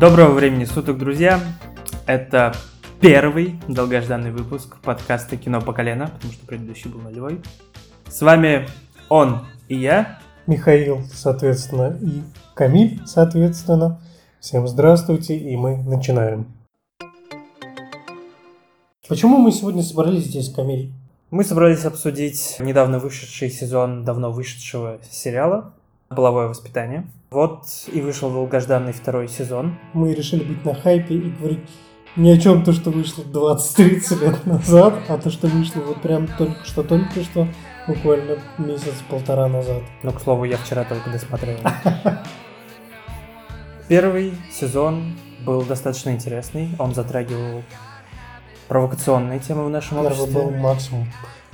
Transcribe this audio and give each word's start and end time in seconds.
Доброго 0.00 0.34
времени 0.34 0.64
суток, 0.64 0.96
друзья! 0.96 1.40
Это 2.06 2.54
первый 3.00 3.58
долгожданный 3.66 4.30
выпуск 4.30 4.76
подкаста 4.80 5.36
«Кино 5.36 5.60
по 5.60 5.72
колено», 5.72 6.06
потому 6.06 6.32
что 6.32 6.46
предыдущий 6.46 6.88
был 6.88 7.00
нулевой. 7.00 7.42
С 8.06 8.22
вами 8.22 8.68
он 9.08 9.40
и 9.66 9.74
я. 9.74 10.20
Михаил, 10.46 11.00
соответственно, 11.12 11.98
и 12.00 12.22
Камиль, 12.54 13.02
соответственно. 13.06 14.00
Всем 14.38 14.68
здравствуйте, 14.68 15.36
и 15.36 15.56
мы 15.56 15.78
начинаем. 15.78 16.46
Почему 19.08 19.38
мы 19.38 19.50
сегодня 19.50 19.82
собрались 19.82 20.26
здесь, 20.26 20.48
Камиль? 20.48 20.92
Мы 21.32 21.42
собрались 21.42 21.84
обсудить 21.84 22.56
недавно 22.60 23.00
вышедший 23.00 23.50
сезон 23.50 24.04
давно 24.04 24.30
вышедшего 24.30 25.00
сериала 25.10 25.74
«Половое 26.08 26.48
воспитание». 26.48 27.06
Вот 27.30 27.66
и 27.92 28.00
вышел 28.00 28.30
долгожданный 28.30 28.92
второй 28.92 29.28
сезон. 29.28 29.78
Мы 29.92 30.14
решили 30.14 30.42
быть 30.42 30.64
на 30.64 30.74
хайпе 30.74 31.14
и 31.14 31.30
говорить 31.30 31.60
не 32.16 32.32
о 32.32 32.38
чем 32.38 32.64
то, 32.64 32.72
что 32.72 32.90
вышло 32.90 33.22
20-30 33.22 34.20
лет 34.20 34.46
назад, 34.46 34.94
а 35.08 35.18
то, 35.18 35.30
что 35.30 35.46
вышло 35.46 35.80
вот 35.82 36.02
прям 36.02 36.26
только 36.26 36.64
что, 36.64 36.82
только 36.82 37.22
что, 37.22 37.46
буквально 37.86 38.38
месяц-полтора 38.58 39.46
назад. 39.48 39.82
Ну, 40.02 40.12
к 40.12 40.20
слову, 40.20 40.44
я 40.44 40.56
вчера 40.56 40.84
только 40.84 41.10
досмотрел. 41.10 41.58
Первый 43.88 44.34
сезон 44.50 45.16
был 45.46 45.62
достаточно 45.62 46.10
интересный. 46.10 46.70
Он 46.78 46.94
затрагивал 46.94 47.62
провокационные 48.68 49.38
темы 49.38 49.66
в 49.66 49.70
нашем 49.70 49.98
Первый 49.98 50.12
обществе. 50.12 50.34
был 50.34 50.50
максимум, 50.50 51.06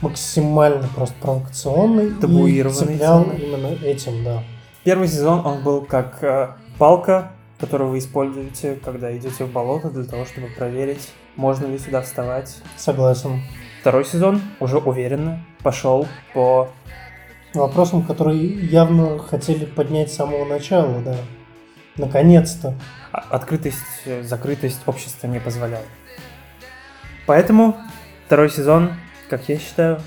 максимально 0.04 0.86
просто 0.94 1.14
провокационный 1.20 2.06
и 2.08 2.10
Табуированный 2.14 2.94
цеплял 2.94 3.24
темы. 3.24 3.36
именно 3.38 3.66
этим, 3.84 4.24
да. 4.24 4.42
Первый 4.84 5.08
сезон, 5.08 5.44
он 5.46 5.62
был 5.62 5.82
как 5.82 6.22
э, 6.22 6.48
палка, 6.78 7.32
которую 7.58 7.90
вы 7.90 7.98
используете, 7.98 8.78
когда 8.84 9.16
идете 9.16 9.44
в 9.44 9.50
болото 9.52 9.90
для 9.90 10.04
того, 10.04 10.24
чтобы 10.26 10.48
проверить, 10.48 11.10
можно 11.36 11.66
ли 11.66 11.78
сюда 11.78 12.02
вставать. 12.02 12.56
Согласен. 12.76 13.42
Второй 13.80 14.04
сезон 14.04 14.40
уже 14.60 14.78
уверенно 14.78 15.44
пошел 15.62 16.06
по... 16.34 16.68
Вопросом, 17.54 18.02
который 18.02 18.36
явно 18.36 19.18
хотели 19.20 19.64
поднять 19.64 20.10
с 20.12 20.16
самого 20.16 20.44
начала, 20.44 21.00
да. 21.04 21.16
Наконец-то. 21.96 22.74
а- 23.12 23.24
Открытость, 23.30 23.78
э, 24.06 24.22
закрытость 24.24 24.80
общества 24.86 25.28
не 25.28 25.38
позволяла. 25.38 25.84
Поэтому 27.26 27.76
второй 28.26 28.50
сезон, 28.50 28.90
как 29.28 29.48
я 29.48 29.58
считаю, 29.58 30.00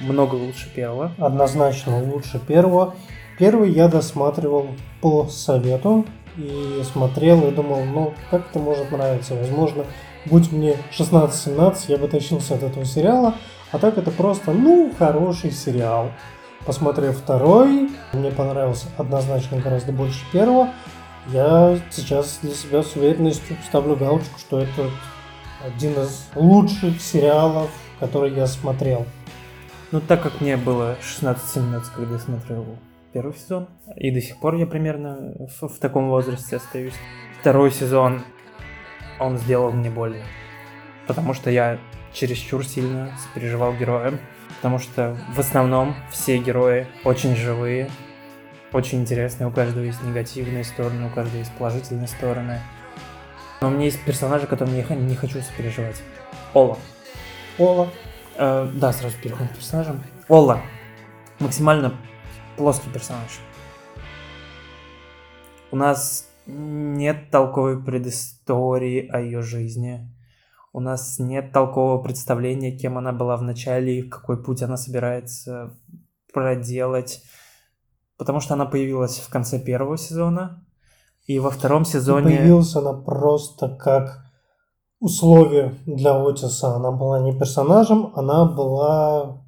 много 0.00 0.34
лучше 0.34 0.72
первого. 0.74 1.12
Однозначно 1.18 2.02
лучше 2.02 2.38
первого. 2.38 2.94
Первый 3.38 3.72
я 3.72 3.88
досматривал 3.88 4.68
по 5.00 5.26
совету 5.26 6.06
и 6.36 6.82
смотрел 6.84 7.46
и 7.48 7.50
думал, 7.50 7.84
ну, 7.84 8.14
как 8.30 8.48
это 8.50 8.58
может 8.58 8.90
нравиться? 8.90 9.34
Возможно, 9.34 9.84
будь 10.26 10.52
мне 10.52 10.76
16-17, 10.92 11.84
я 11.88 11.98
бы 11.98 12.08
тащился 12.08 12.54
от 12.54 12.62
этого 12.62 12.84
сериала, 12.84 13.34
а 13.72 13.78
так 13.78 13.98
это 13.98 14.10
просто, 14.10 14.52
ну, 14.52 14.92
хороший 14.98 15.50
сериал. 15.50 16.10
Посмотрев 16.66 17.18
второй, 17.18 17.90
мне 18.12 18.30
понравился 18.30 18.86
однозначно 18.96 19.58
гораздо 19.58 19.92
больше 19.92 20.20
первого. 20.32 20.70
Я 21.28 21.78
сейчас 21.90 22.38
для 22.42 22.54
себя 22.54 22.82
с 22.82 22.96
уверенностью 22.96 23.56
ставлю 23.66 23.96
галочку, 23.96 24.38
что 24.38 24.60
это 24.60 24.90
один 25.64 25.92
из 25.92 26.28
лучших 26.34 27.00
сериалов, 27.00 27.70
которые 28.00 28.34
я 28.34 28.46
смотрел. 28.46 29.06
Ну, 29.92 30.00
так 30.00 30.22
как 30.22 30.40
мне 30.40 30.56
было 30.56 30.96
16-17, 31.02 31.84
когда 31.94 32.14
я 32.14 32.18
смотрел 32.18 32.66
первый 33.12 33.34
сезон, 33.34 33.68
и 33.96 34.10
до 34.10 34.20
сих 34.20 34.38
пор 34.38 34.56
я 34.56 34.66
примерно 34.66 35.34
в, 35.60 35.68
в 35.68 35.78
таком 35.78 36.08
возрасте 36.08 36.56
остаюсь. 36.56 36.94
Второй 37.40 37.70
сезон, 37.70 38.22
он 39.20 39.38
сделал 39.38 39.70
мне 39.70 39.90
больно. 39.90 40.24
Потому 41.06 41.34
что 41.34 41.50
я 41.50 41.78
чересчур 42.12 42.64
сильно 42.64 43.10
сопереживал 43.18 43.74
героям. 43.74 44.18
Потому 44.56 44.78
что 44.78 45.16
в 45.34 45.40
основном 45.40 45.94
все 46.10 46.38
герои 46.38 46.86
очень 47.04 47.36
живые, 47.36 47.90
очень 48.72 49.02
интересные. 49.02 49.46
У 49.46 49.50
каждого 49.50 49.84
есть 49.84 50.02
негативные 50.02 50.64
стороны, 50.64 51.06
у 51.06 51.10
каждого 51.10 51.38
есть 51.38 51.52
положительные 51.52 52.08
стороны. 52.08 52.60
Но 53.60 53.68
у 53.68 53.70
меня 53.70 53.84
есть 53.84 54.02
персонажи, 54.04 54.46
которым 54.46 54.74
я 54.74 54.82
не 54.94 55.14
хочу 55.14 55.40
сопереживать. 55.40 56.02
Ола. 56.54 56.78
Ола, 57.58 57.88
Э, 58.36 58.68
да, 58.74 58.92
сразу 58.92 59.16
переходим 59.22 59.48
к 59.48 59.56
персонажам. 59.56 60.02
Олла. 60.28 60.60
Максимально 61.38 61.94
плоский 62.56 62.90
персонаж. 62.90 63.40
У 65.70 65.76
нас 65.76 66.28
нет 66.46 67.30
толковой 67.30 67.82
предыстории 67.82 69.08
о 69.08 69.20
ее 69.20 69.42
жизни. 69.42 70.10
У 70.72 70.80
нас 70.80 71.18
нет 71.18 71.52
толкового 71.52 72.02
представления, 72.02 72.76
кем 72.76 72.98
она 72.98 73.12
была 73.12 73.36
в 73.36 73.42
начале 73.42 74.00
и 74.00 74.08
какой 74.08 74.42
путь 74.42 74.62
она 74.62 74.76
собирается 74.76 75.76
проделать. 76.32 77.22
Потому 78.16 78.40
что 78.40 78.54
она 78.54 78.66
появилась 78.66 79.18
в 79.18 79.30
конце 79.30 79.60
первого 79.60 79.96
сезона. 79.96 80.66
И 81.26 81.38
во 81.38 81.50
втором 81.50 81.82
И 81.82 81.86
сезоне... 81.86 82.36
появилась 82.36 82.74
она 82.74 82.92
просто 82.92 83.68
как 83.68 84.23
условие 85.04 85.74
для 85.84 86.14
Отиса. 86.14 86.76
Она 86.76 86.90
была 86.90 87.20
не 87.20 87.38
персонажем, 87.38 88.10
она 88.16 88.46
была 88.46 89.44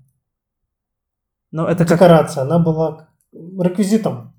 Ну, 1.50 1.66
это 1.66 1.86
как... 1.86 2.36
она 2.36 2.58
была 2.58 3.08
реквизитом 3.32 4.34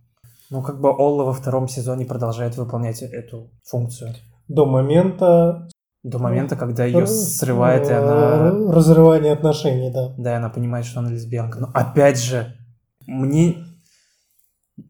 Ну, 0.51 0.61
как 0.61 0.79
бы 0.79 0.89
Олла 0.89 1.23
во 1.23 1.33
втором 1.33 1.67
сезоне 1.67 2.05
продолжает 2.05 2.55
выполнять 2.55 3.01
эту 3.01 3.49
функцию. 3.63 4.13
до 4.47 4.65
момента 4.67 5.67
До 6.03 6.19
момента, 6.19 6.55
когда 6.55 6.85
ее 6.85 7.03
э, 7.03 7.07
срывает, 7.07 7.89
и 7.89 7.93
э, 7.93 7.97
она... 7.97 8.71
разрывания 8.71 9.33
отношений, 9.33 9.91
да. 9.91 10.13
Да, 10.17 10.33
и 10.33 10.35
она 10.35 10.49
понимает, 10.49 10.85
что 10.85 10.99
она 10.99 11.09
лесбиянка. 11.09 11.59
Но 11.59 11.69
опять 11.73 12.19
же, 12.19 12.55
мне... 13.07 13.57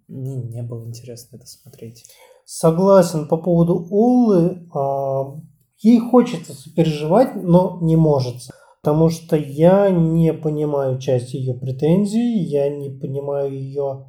Мне 0.09 0.35
не 0.35 0.61
было 0.61 0.85
интересно 0.85 1.37
это 1.37 1.45
смотреть. 1.45 2.03
Согласен 2.45 3.27
по 3.27 3.37
поводу 3.37 3.87
Оллы. 3.89 4.67
Ей 5.79 5.99
хочется 5.99 6.53
сопереживать, 6.53 7.35
но 7.35 7.77
не 7.81 7.95
может. 7.95 8.35
Потому 8.81 9.09
что 9.09 9.35
я 9.35 9.89
не 9.89 10.33
понимаю 10.33 10.99
часть 10.99 11.33
ее 11.33 11.53
претензий, 11.53 12.39
я 12.39 12.69
не 12.69 12.89
понимаю 12.89 13.51
ее 13.51 14.05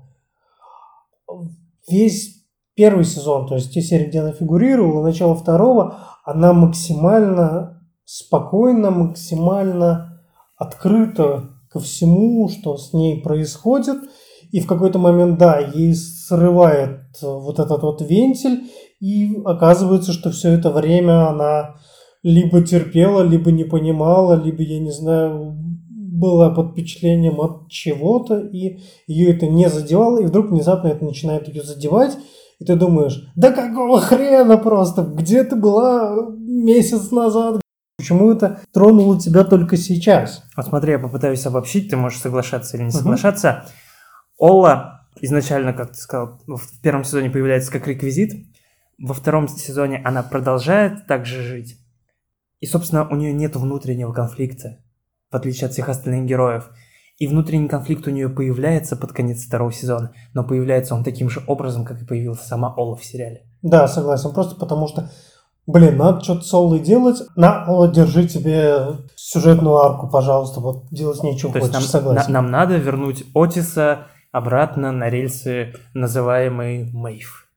весь 1.88 2.44
первый 2.74 3.04
сезон, 3.04 3.46
то 3.48 3.56
есть 3.56 3.72
те 3.72 3.82
серии, 3.82 4.06
где 4.06 4.20
она 4.20 4.32
фигурировала, 4.32 5.02
начало 5.02 5.34
второго, 5.34 5.98
она 6.24 6.52
максимально 6.52 7.82
спокойно, 8.04 8.90
максимально 8.90 10.22
открыта 10.56 11.50
ко 11.70 11.80
всему, 11.80 12.48
что 12.48 12.76
с 12.76 12.92
ней 12.92 13.20
происходит. 13.20 13.98
И 14.50 14.60
в 14.60 14.66
какой-то 14.66 14.98
момент, 14.98 15.38
да, 15.38 15.58
ей 15.58 15.94
срывает 15.94 17.00
э, 17.22 17.26
вот 17.26 17.58
этот 17.58 17.82
вот 17.82 18.00
вентиль, 18.00 18.64
и 19.00 19.40
оказывается, 19.44 20.12
что 20.12 20.30
все 20.30 20.50
это 20.50 20.70
время 20.70 21.28
она 21.28 21.76
либо 22.22 22.62
терпела, 22.62 23.22
либо 23.22 23.52
не 23.52 23.64
понимала, 23.64 24.34
либо, 24.34 24.62
я 24.62 24.80
не 24.80 24.90
знаю, 24.90 25.54
была 26.18 26.50
под 26.50 26.72
впечатлением 26.72 27.40
от 27.40 27.68
чего-то, 27.68 28.40
и 28.40 28.80
ее 29.06 29.30
это 29.34 29.46
не 29.46 29.68
задевало, 29.68 30.20
и 30.20 30.26
вдруг 30.26 30.50
внезапно 30.50 30.88
это 30.88 31.04
начинает 31.04 31.48
ее 31.48 31.62
задевать, 31.62 32.16
и 32.58 32.64
ты 32.64 32.74
думаешь, 32.74 33.30
да 33.36 33.52
какого 33.52 34.00
хрена 34.00 34.58
просто, 34.58 35.02
где 35.02 35.44
ты 35.44 35.54
была 35.54 36.16
месяц 36.36 37.12
назад, 37.12 37.60
почему 37.96 38.32
это 38.32 38.60
тронуло 38.72 39.20
тебя 39.20 39.44
только 39.44 39.76
сейчас? 39.76 40.42
Вот 40.56 40.66
смотри, 40.66 40.92
я 40.92 40.98
попытаюсь 40.98 41.46
обобщить, 41.46 41.88
ты 41.88 41.96
можешь 41.96 42.20
соглашаться 42.20 42.76
или 42.76 42.84
не 42.84 42.90
соглашаться. 42.90 43.66
Олла 44.38 45.02
изначально, 45.20 45.72
как 45.72 45.90
ты 45.90 45.96
сказал, 45.98 46.40
в 46.46 46.80
первом 46.80 47.04
сезоне 47.04 47.30
появляется 47.30 47.72
как 47.72 47.86
реквизит. 47.86 48.46
Во 48.98 49.14
втором 49.14 49.48
сезоне 49.48 50.00
она 50.04 50.22
продолжает 50.22 51.06
так 51.06 51.26
же 51.26 51.42
жить. 51.42 51.76
И, 52.60 52.66
собственно, 52.66 53.08
у 53.08 53.14
нее 53.14 53.32
нет 53.32 53.54
внутреннего 53.56 54.12
конфликта, 54.12 54.78
в 55.30 55.36
отличие 55.36 55.66
от 55.66 55.72
всех 55.72 55.88
остальных 55.88 56.24
героев. 56.26 56.70
И 57.18 57.26
внутренний 57.26 57.68
конфликт 57.68 58.06
у 58.06 58.10
нее 58.10 58.28
появляется 58.28 58.96
под 58.96 59.12
конец 59.12 59.44
второго 59.44 59.72
сезона, 59.72 60.12
но 60.34 60.44
появляется 60.44 60.94
он 60.94 61.02
таким 61.02 61.28
же 61.30 61.42
образом, 61.48 61.84
как 61.84 62.00
и 62.00 62.04
появилась 62.04 62.40
сама 62.40 62.72
Олла 62.76 62.96
в 62.96 63.04
сериале. 63.04 63.42
Да, 63.62 63.88
согласен, 63.88 64.32
просто 64.32 64.54
потому 64.54 64.86
что, 64.86 65.10
блин, 65.66 65.96
надо 65.96 66.22
что-то 66.22 66.42
с 66.42 66.54
Оллой 66.54 66.78
делать, 66.78 67.22
на, 67.34 67.64
Олла, 67.66 67.88
держи 67.88 68.26
тебе 68.28 68.98
сюжетную 69.16 69.76
арку, 69.78 70.08
пожалуйста, 70.08 70.60
вот 70.60 70.86
делать 70.92 71.20
нечего 71.24 71.52
То 71.52 71.58
хочешь, 71.60 71.74
нам, 71.74 71.82
согласен. 71.82 72.32
на- 72.32 72.40
нам 72.42 72.50
надо 72.52 72.76
вернуть 72.76 73.24
Отиса 73.34 74.06
обратно 74.32 74.92
на 74.92 75.08
рельсы, 75.08 75.74
называемый 75.94 76.90
Мэйв. 76.92 77.48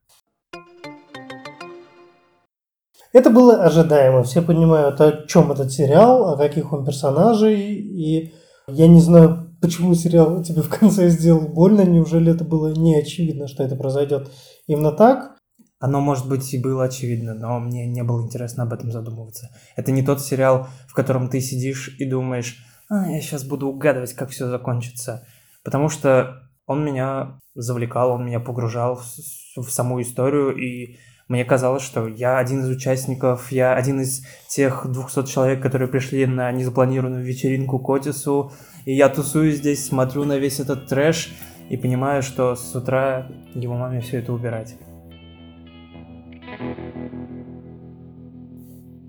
Это 3.13 3.29
было 3.29 3.63
ожидаемо. 3.63 4.23
Все 4.23 4.41
понимают, 4.41 5.01
о 5.01 5.25
чем 5.27 5.51
этот 5.51 5.71
сериал, 5.71 6.29
о 6.29 6.37
каких 6.37 6.71
он 6.71 6.85
персонажей. 6.85 7.59
И 7.61 8.33
я 8.67 8.87
не 8.87 9.01
знаю, 9.01 9.53
почему 9.61 9.93
сериал 9.95 10.41
тебе 10.43 10.61
в 10.61 10.69
конце 10.69 11.09
сделал 11.09 11.47
больно. 11.47 11.81
Неужели 11.81 12.31
это 12.31 12.45
было 12.45 12.73
не 12.73 12.95
очевидно, 12.95 13.47
что 13.47 13.63
это 13.63 13.75
произойдет 13.75 14.31
именно 14.67 14.91
так? 14.91 15.37
Оно, 15.79 15.99
может 15.99 16.29
быть, 16.29 16.53
и 16.53 16.59
было 16.59 16.83
очевидно, 16.85 17.33
но 17.33 17.59
мне 17.59 17.87
не 17.87 18.03
было 18.03 18.21
интересно 18.21 18.63
об 18.63 18.73
этом 18.73 18.91
задумываться. 18.91 19.49
Это 19.75 19.91
не 19.91 20.03
тот 20.03 20.21
сериал, 20.21 20.67
в 20.87 20.93
котором 20.93 21.27
ты 21.27 21.41
сидишь 21.41 21.95
и 21.97 22.05
думаешь, 22.05 22.63
а, 22.87 23.09
я 23.09 23.19
сейчас 23.19 23.43
буду 23.43 23.67
угадывать, 23.67 24.13
как 24.13 24.29
все 24.29 24.47
закончится. 24.47 25.25
Потому 25.63 25.89
что 25.89 26.40
он 26.65 26.85
меня 26.85 27.39
завлекал, 27.55 28.11
он 28.11 28.25
меня 28.25 28.39
погружал 28.39 28.95
в, 28.95 29.61
в 29.61 29.69
саму 29.69 30.01
историю, 30.01 30.55
и 30.55 30.97
мне 31.27 31.45
казалось, 31.45 31.83
что 31.83 32.07
я 32.07 32.39
один 32.39 32.59
из 32.59 32.69
участников, 32.69 33.51
я 33.51 33.73
один 33.73 34.01
из 34.01 34.25
тех 34.49 34.85
200 34.85 35.25
человек, 35.31 35.61
которые 35.61 35.87
пришли 35.87 36.25
на 36.25 36.51
незапланированную 36.51 37.23
вечеринку 37.23 37.79
к 37.79 37.89
Отису, 37.89 38.51
и 38.85 38.93
я 38.93 39.07
тусую 39.07 39.51
здесь, 39.51 39.85
смотрю 39.85 40.25
на 40.25 40.37
весь 40.37 40.59
этот 40.59 40.87
трэш 40.87 41.31
и 41.69 41.77
понимаю, 41.77 42.21
что 42.21 42.55
с 42.55 42.75
утра 42.75 43.27
его 43.53 43.75
маме 43.75 44.01
все 44.01 44.19
это 44.19 44.33
убирать. 44.33 44.75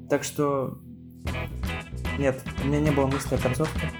Так 0.08 0.22
что... 0.22 0.78
Нет, 2.18 2.40
у 2.62 2.68
меня 2.68 2.80
не 2.80 2.90
было 2.90 3.06
мысли 3.06 3.34
о 3.34 3.38
концовке. 3.38 3.90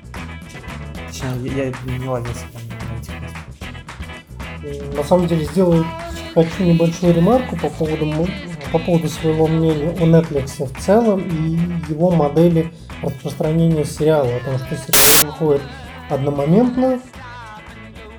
Точнее, 1.09 1.57
я 1.57 1.99
не 1.99 2.07
мыслях. 2.07 2.62
На 4.97 5.03
самом 5.03 5.27
деле, 5.27 5.45
сделаю, 5.45 5.85
хочу 6.35 6.63
небольшую 6.63 7.15
ремарку 7.15 7.57
по 7.57 7.69
поводу, 7.69 8.29
по 8.73 8.79
поводу 8.79 9.09
своего 9.09 9.47
мнения 9.47 9.91
о 9.91 10.05
Netflix 10.05 10.65
в 10.65 10.81
целом 10.81 11.21
и 11.21 11.91
его 11.91 12.11
модели 12.11 12.73
распространения 13.03 13.85
сериала. 13.85 14.29
Потому 14.39 14.59
что 14.59 14.77
сериал 14.77 15.33
выходит 15.33 15.63
одномоментно, 16.09 17.01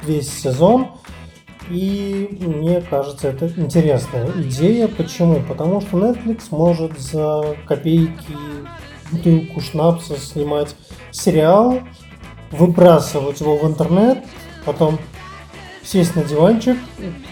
весь 0.03 0.31
сезон, 0.31 0.89
и 1.69 2.37
мне 2.41 2.81
кажется, 2.81 3.29
это 3.29 3.47
интересная 3.55 4.29
идея. 4.35 4.87
Почему? 4.87 5.41
Потому 5.47 5.79
что 5.79 5.97
Netflix 5.97 6.47
может 6.51 6.99
за 6.99 7.55
копейки 7.65 8.35
бутылку 9.11 9.61
шнапса 9.61 10.17
снимать 10.17 10.75
сериал, 11.11 11.79
выбрасывать 12.51 13.39
его 13.39 13.57
в 13.57 13.65
интернет, 13.65 14.19
потом 14.65 14.99
сесть 15.83 16.15
на 16.15 16.23
диванчик, 16.23 16.77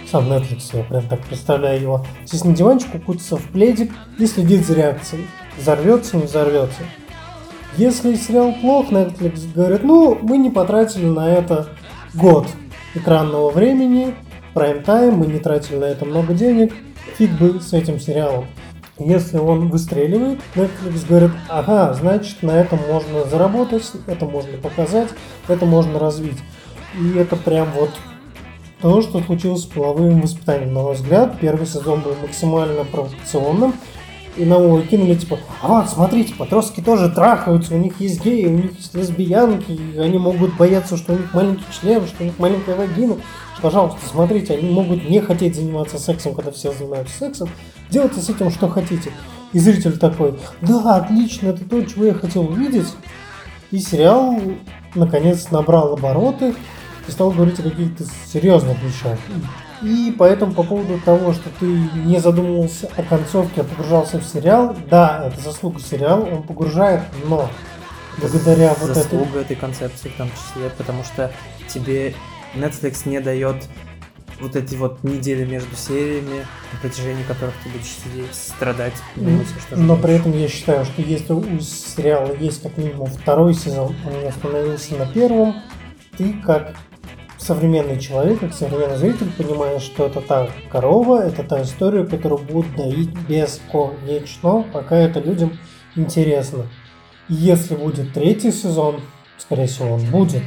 сам 0.09 0.31
Netflix, 0.31 0.69
я 0.73 0.83
прям 0.83 1.07
так 1.07 1.21
представляю 1.25 1.81
его, 1.81 2.05
сесть 2.25 2.45
на 2.45 2.53
диванчик, 2.53 2.93
укутаться 2.95 3.37
в 3.37 3.43
пледик 3.49 3.91
и 4.17 4.25
следить 4.25 4.65
за 4.65 4.75
реакцией. 4.75 5.27
Взорвется, 5.57 6.17
не 6.17 6.23
взорвется. 6.23 6.81
Если 7.77 8.15
сериал 8.15 8.53
плох, 8.59 8.91
Netflix 8.91 9.51
говорит, 9.53 9.83
ну, 9.83 10.17
мы 10.21 10.37
не 10.37 10.49
потратили 10.49 11.05
на 11.05 11.29
это 11.29 11.69
год 12.13 12.47
экранного 12.95 13.49
времени, 13.49 14.13
прайм-тайм, 14.53 15.15
мы 15.15 15.27
не 15.27 15.39
тратили 15.39 15.77
на 15.77 15.85
это 15.85 16.05
много 16.05 16.33
денег, 16.33 16.73
фиг 17.17 17.31
бы 17.31 17.61
с 17.61 17.71
этим 17.71 17.99
сериалом. 17.99 18.47
Если 18.99 19.37
он 19.37 19.69
выстреливает, 19.69 20.39
Netflix 20.55 21.07
говорит, 21.07 21.31
ага, 21.47 21.93
значит 21.93 22.43
на 22.43 22.51
этом 22.51 22.79
можно 22.87 23.23
заработать, 23.23 23.89
это 24.05 24.25
можно 24.25 24.57
показать, 24.57 25.09
это 25.47 25.65
можно 25.65 25.97
развить. 25.97 26.37
И 26.99 27.17
это 27.17 27.37
прям 27.37 27.69
вот 27.73 27.91
то, 28.81 29.01
что 29.01 29.21
случилось 29.21 29.63
с 29.63 29.65
половым 29.65 30.21
воспитанием. 30.21 30.73
На 30.73 30.81
мой 30.81 30.95
взгляд, 30.95 31.39
первый 31.39 31.67
сезон 31.67 32.01
был 32.01 32.15
максимально 32.21 32.83
провокационным, 32.83 33.73
и 34.37 34.45
нам 34.45 34.63
его 34.63 34.81
кинули, 34.81 35.15
типа, 35.15 35.37
а 35.61 35.67
вот, 35.67 35.89
смотрите, 35.89 36.33
подростки 36.33 36.81
тоже 36.81 37.09
трахаются, 37.09 37.75
у 37.75 37.77
них 37.77 37.99
есть 37.99 38.23
геи, 38.23 38.47
у 38.47 38.51
них 38.57 38.77
есть 38.77 38.93
лесбиянки, 38.95 39.71
и 39.71 39.97
они 39.99 40.17
могут 40.17 40.55
бояться, 40.57 40.97
что 40.97 41.13
у 41.13 41.17
них 41.17 41.33
маленький 41.33 41.65
член, 41.79 42.05
что 42.07 42.23
у 42.23 42.25
них 42.25 42.39
маленькая 42.39 42.75
вагина. 42.75 43.17
Пожалуйста, 43.61 43.99
смотрите, 44.09 44.55
они 44.55 44.69
могут 44.71 45.07
не 45.07 45.19
хотеть 45.19 45.55
заниматься 45.55 45.99
сексом, 45.99 46.33
когда 46.33 46.51
все 46.51 46.71
занимаются 46.71 47.15
сексом. 47.17 47.49
Делайте 47.89 48.19
с 48.19 48.29
этим 48.29 48.49
что 48.49 48.67
хотите. 48.69 49.11
И 49.53 49.59
зритель 49.59 49.97
такой, 49.99 50.35
да, 50.61 50.95
отлично, 50.95 51.49
это 51.49 51.65
то, 51.65 51.81
чего 51.83 52.05
я 52.05 52.13
хотел 52.13 52.43
увидеть. 52.43 52.87
И 53.69 53.79
сериал, 53.79 54.39
наконец, 54.95 55.51
набрал 55.51 55.93
обороты 55.93 56.55
и 57.11 57.13
стал 57.13 57.31
говорить 57.31 57.59
о 57.59 57.63
каких-то 57.63 58.05
серьезных 58.25 58.81
вещах. 58.81 59.19
И 59.81 60.15
поэтому 60.17 60.53
по 60.53 60.63
поводу 60.63 60.99
того, 60.99 61.33
что 61.33 61.49
ты 61.59 61.65
не 61.65 62.19
задумывался 62.19 62.89
о 62.95 63.03
концовке, 63.03 63.61
а 63.61 63.63
погружался 63.63 64.19
в 64.19 64.23
сериал, 64.23 64.75
да, 64.89 65.25
это 65.27 65.41
заслуга 65.41 65.79
сериала, 65.79 66.23
он 66.23 66.43
погружает, 66.43 67.01
но 67.25 67.49
благодаря 68.19 68.75
вот 68.79 68.91
этой... 68.91 69.03
Заслуга 69.03 69.39
этой 69.39 69.55
концепции 69.55 70.09
в 70.09 70.17
том 70.17 70.29
числе, 70.29 70.69
потому 70.77 71.03
что 71.03 71.31
тебе 71.67 72.13
Netflix 72.55 73.09
не 73.09 73.19
дает 73.19 73.57
вот 74.39 74.55
эти 74.55 74.75
вот 74.75 75.03
недели 75.03 75.45
между 75.45 75.75
сериями, 75.75 76.45
на 76.73 76.79
протяжении 76.81 77.23
которых 77.23 77.53
ты 77.63 77.69
будешь 77.69 77.91
сидеть, 77.91 78.33
страдать, 78.33 78.93
думать, 79.15 79.47
что 79.67 79.75
Но 79.75 79.97
при 79.97 80.13
этом 80.13 80.31
я 80.37 80.47
считаю, 80.47 80.85
что 80.85 81.01
если 81.01 81.33
у 81.33 81.59
сериала 81.59 82.35
есть 82.35 82.61
как 82.61 82.77
минимум 82.77 83.07
второй 83.07 83.53
сезон, 83.53 83.95
он 84.05 84.21
не 84.21 84.29
остановился 84.29 84.95
на 84.95 85.07
первом, 85.07 85.55
ты 86.17 86.33
как 86.45 86.75
современный 87.41 87.99
человек, 87.99 88.39
как 88.39 88.53
современный 88.53 88.97
зритель, 88.97 89.31
понимаешь, 89.35 89.81
что 89.81 90.05
это 90.05 90.21
та 90.21 90.47
корова, 90.71 91.23
это 91.23 91.43
та 91.43 91.63
история, 91.63 92.05
которую 92.05 92.41
будут 92.41 92.75
доить 92.75 93.09
бесконечно, 93.27 94.63
пока 94.71 94.95
это 94.95 95.19
людям 95.19 95.57
интересно. 95.95 96.67
И 97.27 97.33
если 97.33 97.75
будет 97.75 98.13
третий 98.13 98.51
сезон, 98.51 99.01
скорее 99.39 99.67
всего, 99.67 99.95
он 99.95 100.05
будет, 100.05 100.43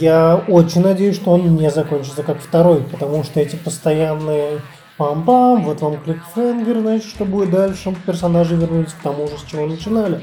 я 0.00 0.36
очень 0.48 0.82
надеюсь, 0.82 1.16
что 1.16 1.32
он 1.32 1.56
не 1.56 1.70
закончится 1.70 2.22
как 2.22 2.40
второй, 2.40 2.82
потому 2.82 3.24
что 3.24 3.40
эти 3.40 3.56
постоянные 3.56 4.60
пам-пам, 4.98 5.62
вот 5.62 5.80
вам 5.80 5.98
кликфенгер, 6.02 6.80
значит, 6.80 7.08
что 7.08 7.24
будет 7.24 7.50
дальше, 7.50 7.94
персонажи 8.04 8.54
вернулись 8.54 8.92
к 8.92 9.02
тому 9.02 9.28
же, 9.28 9.38
с 9.38 9.44
чего 9.44 9.66
начинали, 9.66 10.20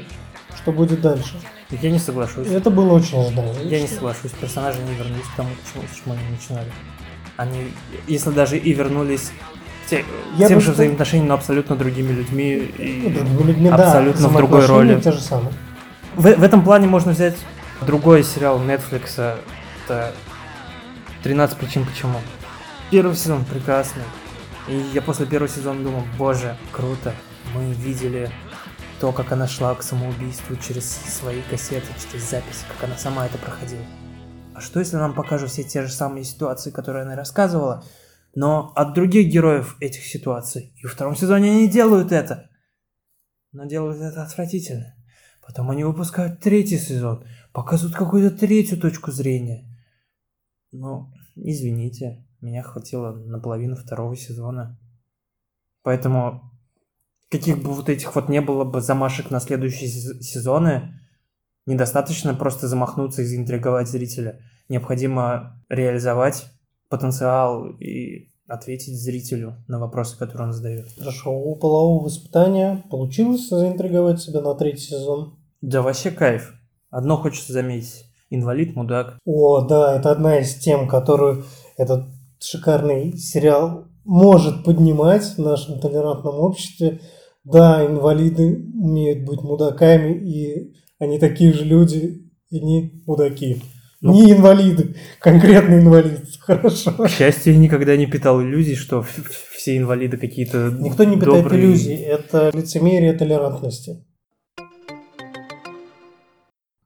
что 0.56 0.70
будет 0.70 1.00
дальше. 1.00 1.34
Я 1.70 1.90
не 1.90 1.98
соглашусь. 1.98 2.46
Это 2.48 2.70
было 2.70 2.92
очень 2.94 3.18
ожидаемо. 3.18 3.60
Я 3.62 3.80
не 3.80 3.88
соглашусь. 3.88 4.30
Персонажи 4.32 4.78
не 4.82 4.94
вернулись 4.94 5.26
к 5.32 5.36
тому, 5.36 5.50
с 5.64 5.96
чего 5.96 6.14
они 6.14 6.22
начинали. 6.30 6.70
Они, 7.36 7.72
если 8.06 8.30
даже 8.30 8.56
и 8.56 8.72
вернулись 8.72 9.30
те, 9.88 10.04
я 10.36 10.48
тем 10.48 10.60
же 10.60 10.72
взаимоотношениям, 10.72 11.28
но 11.28 11.34
абсолютно 11.34 11.76
другими 11.76 12.12
людьми 12.12 12.54
и 12.54 13.10
другими 13.10 13.42
людьми, 13.42 13.68
абсолютно 13.68 14.22
да, 14.22 14.28
в 14.28 14.36
другой 14.36 14.66
роли. 14.66 15.00
Те 15.00 15.12
же 15.12 15.20
самые. 15.20 15.52
В, 16.14 16.22
в 16.22 16.42
этом 16.42 16.62
плане 16.62 16.86
можно 16.86 17.12
взять 17.12 17.36
другой 17.82 18.24
сериал 18.24 18.60
Netflix. 18.60 19.36
Это 19.84 20.12
13 21.22 21.56
причин 21.56 21.84
почему. 21.84 22.18
Первый 22.90 23.16
сезон 23.16 23.44
прекрасный. 23.44 24.02
И 24.68 24.76
я 24.94 25.02
после 25.02 25.26
первого 25.26 25.48
сезона 25.48 25.82
думал, 25.82 26.02
боже, 26.18 26.56
круто. 26.72 27.12
Мы 27.54 27.72
видели 27.72 28.30
то, 29.00 29.12
как 29.12 29.32
она 29.32 29.46
шла 29.46 29.74
к 29.74 29.82
самоубийству 29.82 30.56
через 30.56 30.88
свои 30.88 31.42
кассеты, 31.42 31.86
через 32.10 32.30
записи, 32.30 32.64
как 32.68 32.88
она 32.88 32.96
сама 32.96 33.26
это 33.26 33.36
проходила. 33.38 33.84
А 34.54 34.60
что 34.60 34.80
если 34.80 34.96
нам 34.96 35.14
покажут 35.14 35.50
все 35.50 35.64
те 35.64 35.82
же 35.82 35.92
самые 35.92 36.24
ситуации, 36.24 36.70
которые 36.70 37.02
она 37.02 37.14
рассказывала, 37.14 37.84
но 38.34 38.72
от 38.74 38.94
других 38.94 39.30
героев 39.30 39.76
этих 39.80 40.04
ситуаций? 40.06 40.72
И 40.76 40.84
во 40.86 40.88
втором 40.90 41.14
сезоне 41.14 41.52
они 41.52 41.68
делают 41.68 42.10
это. 42.10 42.48
Но 43.52 43.66
делают 43.66 44.00
это 44.00 44.22
отвратительно. 44.22 44.94
Потом 45.46 45.70
они 45.70 45.84
выпускают 45.84 46.40
третий 46.40 46.78
сезон, 46.78 47.24
показывают 47.52 47.96
какую-то 47.96 48.36
третью 48.36 48.80
точку 48.80 49.12
зрения. 49.12 49.64
Но, 50.72 51.12
извините, 51.34 52.26
меня 52.40 52.62
хватило 52.62 53.12
на 53.12 53.38
половину 53.38 53.76
второго 53.76 54.16
сезона. 54.16 54.78
Поэтому 55.82 56.50
каких 57.30 57.62
бы 57.62 57.72
вот 57.72 57.88
этих 57.88 58.14
вот 58.14 58.28
не 58.28 58.40
было 58.40 58.64
бы 58.64 58.80
замашек 58.80 59.30
на 59.30 59.40
следующие 59.40 59.88
сезоны, 59.88 61.00
недостаточно 61.66 62.34
просто 62.34 62.68
замахнуться 62.68 63.22
и 63.22 63.26
заинтриговать 63.26 63.88
зрителя. 63.88 64.40
Необходимо 64.68 65.62
реализовать 65.68 66.46
потенциал 66.88 67.66
и 67.78 68.30
ответить 68.46 69.00
зрителю 69.00 69.56
на 69.66 69.78
вопросы, 69.78 70.16
которые 70.16 70.48
он 70.48 70.52
задает. 70.52 70.86
Хорошо, 70.98 71.32
у 71.32 71.56
полового 71.56 72.04
воспитания 72.04 72.84
получилось 72.90 73.48
заинтриговать 73.48 74.20
себя 74.20 74.40
на 74.40 74.54
третий 74.54 74.82
сезон? 74.82 75.38
Да 75.60 75.82
вообще 75.82 76.10
кайф. 76.10 76.52
Одно 76.90 77.16
хочется 77.16 77.52
заметить. 77.52 78.04
Инвалид, 78.30 78.74
мудак. 78.74 79.18
О, 79.24 79.60
да, 79.62 79.96
это 79.96 80.10
одна 80.10 80.38
из 80.38 80.56
тем, 80.56 80.88
которую 80.88 81.44
этот 81.76 82.06
шикарный 82.40 83.16
сериал 83.16 83.86
может 84.06 84.64
поднимать 84.64 85.24
в 85.24 85.38
нашем 85.38 85.80
толерантном 85.80 86.36
обществе. 86.36 87.00
Да, 87.44 87.84
инвалиды 87.84 88.64
умеют 88.74 89.24
быть 89.24 89.42
мудаками, 89.42 90.14
и 90.14 90.74
они 90.98 91.18
такие 91.18 91.52
же 91.52 91.64
люди, 91.64 92.30
и 92.48 92.60
не 92.60 93.02
мудаки. 93.06 93.62
Ну, 94.00 94.12
не 94.12 94.32
инвалиды, 94.32 94.96
конкретный 95.20 95.80
инвалид. 95.80 96.22
Хорошо. 96.40 96.92
К 96.92 97.08
счастью, 97.08 97.54
я 97.54 97.58
никогда 97.58 97.96
не 97.96 98.06
питал 98.06 98.42
иллюзий, 98.42 98.74
что 98.74 99.04
все 99.52 99.76
инвалиды 99.76 100.16
какие-то 100.16 100.70
Никто 100.78 101.04
не 101.04 101.16
питает 101.16 101.44
добрые... 101.44 101.64
иллюзий. 101.64 101.94
Это 101.94 102.50
лицемерие 102.54 103.14
толерантности. 103.14 104.06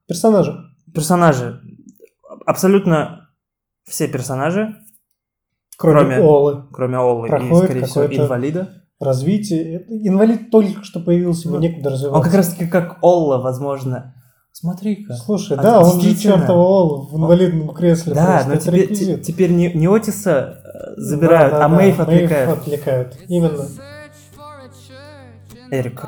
Персонажи. 0.07 0.53
Персонажи. 0.93 1.61
Абсолютно 2.45 3.29
все 3.87 4.07
персонажи, 4.07 4.75
кроме, 5.81 6.15
кроме 6.15 6.17
Олы, 6.19 6.63
кроме 6.71 6.97
Олы 6.97 7.27
и, 7.27 7.55
скорее 7.65 7.85
всего, 7.85 8.05
инвалида 8.05 8.69
развитие. 8.99 9.85
Инвалид 9.89 10.51
только 10.51 10.83
что 10.83 10.99
появился, 10.99 11.47
ему 11.47 11.57
Ну, 11.57 11.63
некуда 11.63 11.89
развиваться. 11.89 12.17
Он 12.17 12.23
как 12.23 12.33
раз 12.35 12.49
таки 12.49 12.67
как 12.67 12.99
Олла, 13.01 13.39
возможно. 13.39 14.15
Смотри-ка. 14.53 15.15
Слушай, 15.15 15.57
А 15.57 15.61
да, 15.63 15.79
он 15.79 15.99
же 16.01 16.15
чертова 16.15 16.59
Олла 16.61 17.07
в 17.09 17.17
инвалидном 17.17 17.69
кресле. 17.73 18.13
Да, 18.13 18.43
но 18.47 18.57
теперь, 18.57 18.93
те- 18.93 19.17
теперь 19.17 19.51
не, 19.51 19.71
не 19.73 19.87
Отиса 19.87 20.61
э, 20.63 20.93
забирают, 20.97 21.53
Да, 21.53 21.59
да, 21.59 21.65
а 21.65 21.69
да, 21.69 21.75
Мэйв 21.75 21.99
отвлекают. 21.99 22.59
отвлекают. 22.59 23.17
Именно. 23.27 23.65
Эрик. 25.71 26.05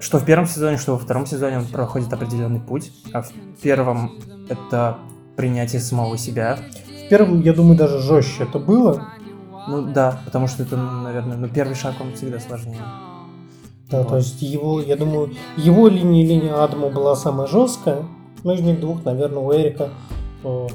Что 0.00 0.18
в 0.18 0.24
первом 0.24 0.46
сезоне, 0.46 0.76
что 0.78 0.92
во 0.92 0.98
втором 0.98 1.26
сезоне 1.26 1.58
он 1.58 1.66
проходит 1.66 2.12
определенный 2.12 2.60
путь. 2.60 2.90
А 3.12 3.22
в 3.22 3.30
первом 3.62 4.12
это 4.48 4.96
принятие 5.36 5.80
самого 5.80 6.16
себя. 6.18 6.58
В 7.06 7.08
первом, 7.08 7.40
я 7.42 7.52
думаю, 7.52 7.76
даже 7.76 8.00
жестче 8.00 8.42
это 8.42 8.58
было. 8.58 9.08
Ну 9.68 9.92
да, 9.92 10.20
потому 10.24 10.48
что 10.48 10.64
это, 10.64 10.76
ну, 10.76 11.02
наверное, 11.02 11.36
ну 11.36 11.48
первый 11.48 11.74
шаг 11.74 11.94
он 12.00 12.14
всегда 12.14 12.40
сложнее. 12.40 12.80
Да, 13.90 13.98
Вот. 13.98 14.08
то 14.08 14.16
есть 14.16 14.42
его, 14.42 14.80
я 14.80 14.96
думаю, 14.96 15.34
его 15.56 15.86
линия 15.86 16.26
линия 16.26 16.62
Адама 16.62 16.88
была 16.88 17.14
самая 17.14 17.46
жесткая, 17.46 18.04
но 18.42 18.52
из 18.52 18.60
них 18.60 18.80
двух, 18.80 19.04
наверное, 19.04 19.38
у 19.38 19.52
Эрика 19.52 19.90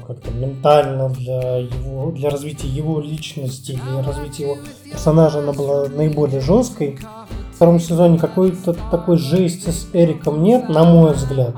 как-то 0.06 0.30
ментально 0.30 1.08
для 1.10 1.58
его, 1.58 2.10
для 2.10 2.30
развития 2.30 2.68
его 2.68 3.00
личности, 3.00 3.78
для 3.84 4.02
развития 4.02 4.44
его 4.44 4.56
персонажа 4.90 5.38
она 5.38 5.52
была 5.52 5.88
наиболее 5.88 6.40
жесткой. 6.40 6.98
В 7.52 7.56
втором 7.56 7.78
сезоне 7.80 8.18
какой-то 8.18 8.74
такой 8.90 9.18
жести 9.18 9.70
с 9.70 9.88
Эриком 9.92 10.42
нет, 10.42 10.68
на 10.68 10.84
мой 10.84 11.14
взгляд. 11.14 11.54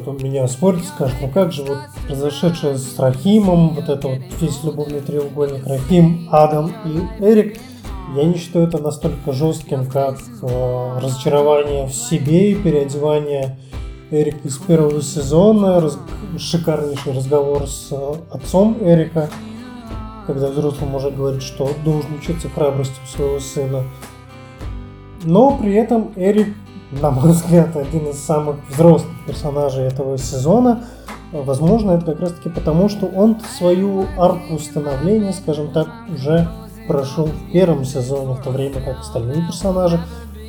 Кто-то 0.00 0.24
меня 0.24 0.48
спорит, 0.48 0.86
скажет, 0.86 1.16
ну 1.20 1.28
как 1.28 1.52
же 1.52 1.64
вот 1.64 1.76
произошедшее 2.06 2.78
с 2.78 2.98
Рахимом, 2.98 3.74
вот 3.74 3.90
это 3.90 4.08
вот 4.08 4.20
весь 4.40 4.64
любовный 4.64 5.02
треугольник 5.02 5.66
Рахим, 5.66 6.28
Адам 6.30 6.72
и 6.86 7.22
Эрик, 7.22 7.58
я 8.16 8.24
не 8.24 8.38
считаю 8.38 8.66
это 8.68 8.78
настолько 8.78 9.32
жестким, 9.32 9.84
как 9.84 10.18
э, 10.18 10.98
разочарование 10.98 11.88
в 11.88 11.92
себе 11.92 12.52
и 12.52 12.54
переодевание 12.54 13.58
Эрика 14.10 14.48
из 14.48 14.56
первого 14.56 15.02
сезона, 15.02 15.78
раз- 15.78 15.98
шикарнейший 16.38 17.12
разговор 17.12 17.66
с 17.66 17.88
э, 17.90 18.14
отцом 18.30 18.78
Эрика, 18.80 19.28
когда 20.26 20.48
взрослый 20.48 20.88
мужик 20.88 21.14
говорит, 21.14 21.42
что 21.42 21.70
должен 21.84 22.14
учиться 22.14 22.48
храбрости 22.48 22.94
у 23.04 23.06
своего 23.14 23.40
сына. 23.40 23.84
Но 25.24 25.58
при 25.58 25.74
этом 25.74 26.12
Эрик, 26.16 26.54
на 26.92 27.10
мой 27.10 27.32
взгляд, 27.32 27.76
один 27.76 28.08
из 28.08 28.22
самых 28.22 28.56
взрослых 28.68 29.12
персонажей 29.26 29.84
этого 29.84 30.18
сезона. 30.18 30.84
Возможно, 31.32 31.92
это 31.92 32.06
как 32.06 32.20
раз 32.20 32.32
таки 32.32 32.50
потому, 32.50 32.88
что 32.90 33.06
он 33.06 33.38
свою 33.56 34.06
арку 34.18 34.58
становления, 34.58 35.32
скажем 35.32 35.70
так, 35.72 35.88
уже 36.12 36.48
прошел 36.86 37.26
в 37.26 37.52
первом 37.52 37.84
сезоне, 37.84 38.34
в 38.34 38.42
то 38.42 38.50
время 38.50 38.82
как 38.82 39.00
остальные 39.00 39.46
персонажи 39.46 40.00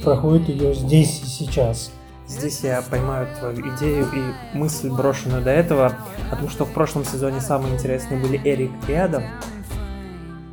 проходят 0.03 0.49
ее 0.49 0.73
здесь 0.73 1.21
и 1.23 1.27
сейчас. 1.27 1.91
Здесь 2.27 2.61
я 2.63 2.81
поймаю 2.81 3.27
твою 3.39 3.75
идею 3.75 4.07
и 4.13 4.57
мысль, 4.57 4.89
брошенную 4.89 5.41
до 5.43 5.51
этого, 5.51 5.93
о 6.31 6.35
том, 6.35 6.49
что 6.49 6.65
в 6.65 6.73
прошлом 6.73 7.05
сезоне 7.05 7.39
самые 7.39 7.73
интересные 7.75 8.19
были 8.21 8.41
Эрик 8.43 8.71
и 8.87 8.93
Адам, 8.93 9.23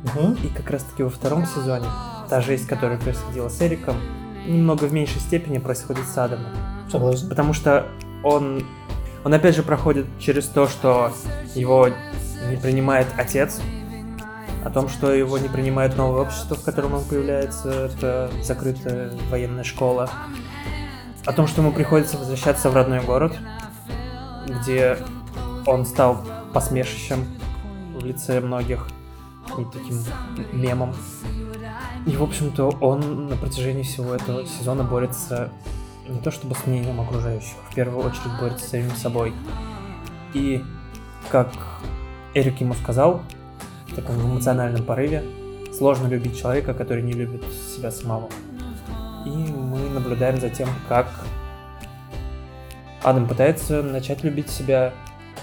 Мгм. 0.03 0.33
и 0.43 0.47
как 0.47 0.69
раз 0.69 0.83
таки 0.83 1.03
во 1.03 1.09
втором 1.09 1.45
сезоне 1.45 1.85
та 2.29 2.41
жизнь, 2.41 2.67
которая 2.67 2.97
происходила 2.97 3.49
с 3.49 3.61
Эриком, 3.61 3.95
немного 4.45 4.85
в 4.85 4.93
меньшей 4.93 5.19
степени 5.21 5.57
происходит 5.57 6.05
с 6.05 6.17
Адамом. 6.17 6.51
Согласен. 6.89 7.29
Потому 7.29 7.53
что 7.53 7.87
он, 8.23 8.63
он 9.23 9.33
опять 9.33 9.55
же 9.55 9.63
проходит 9.63 10.05
через 10.19 10.45
то, 10.47 10.67
что 10.67 11.11
его 11.55 11.89
не 12.49 12.57
принимает 12.57 13.07
отец, 13.17 13.59
о 14.63 14.69
том, 14.69 14.89
что 14.89 15.11
его 15.13 15.37
не 15.37 15.49
принимает 15.49 15.97
новое 15.97 16.21
общество, 16.21 16.55
в 16.55 16.63
котором 16.63 16.93
он 16.93 17.03
появляется, 17.03 17.85
это 17.85 18.31
закрытая 18.43 19.11
военная 19.29 19.63
школа, 19.63 20.09
о 21.25 21.33
том, 21.33 21.47
что 21.47 21.61
ему 21.61 21.71
приходится 21.71 22.17
возвращаться 22.17 22.69
в 22.69 22.75
родной 22.75 23.01
город, 23.01 23.37
где 24.45 24.97
он 25.65 25.85
стал 25.85 26.23
посмешищем 26.53 27.25
в 27.95 28.05
лице 28.05 28.39
многих 28.39 28.87
и 29.57 29.65
таким 29.65 30.03
мемом. 30.51 30.93
И, 32.07 32.15
в 32.15 32.23
общем-то, 32.23 32.69
он 32.81 33.27
на 33.27 33.35
протяжении 33.35 33.83
всего 33.83 34.15
этого 34.15 34.45
сезона 34.45 34.83
борется 34.83 35.49
не 36.07 36.19
то 36.19 36.31
чтобы 36.31 36.55
с 36.55 36.65
мнением 36.65 36.99
окружающих, 36.99 37.55
в 37.69 37.75
первую 37.75 38.05
очередь 38.05 38.39
борется 38.39 38.65
с 38.65 38.69
самим 38.69 38.95
собой. 38.95 39.33
И, 40.33 40.63
как 41.29 41.51
Эрик 42.33 42.59
ему 42.61 42.73
сказал, 42.73 43.21
в 43.87 43.95
таком 43.95 44.15
эмоциональном 44.21 44.83
порыве, 44.83 45.23
сложно 45.77 46.07
любить 46.07 46.39
человека, 46.39 46.73
который 46.73 47.03
не 47.03 47.13
любит 47.13 47.43
себя 47.75 47.91
самого. 47.91 48.29
И 49.25 49.29
мы 49.29 49.89
наблюдаем 49.89 50.39
за 50.39 50.49
тем, 50.49 50.69
как 50.89 51.07
Адам 53.03 53.27
пытается 53.27 53.83
начать 53.83 54.23
любить 54.23 54.49
себя. 54.49 54.93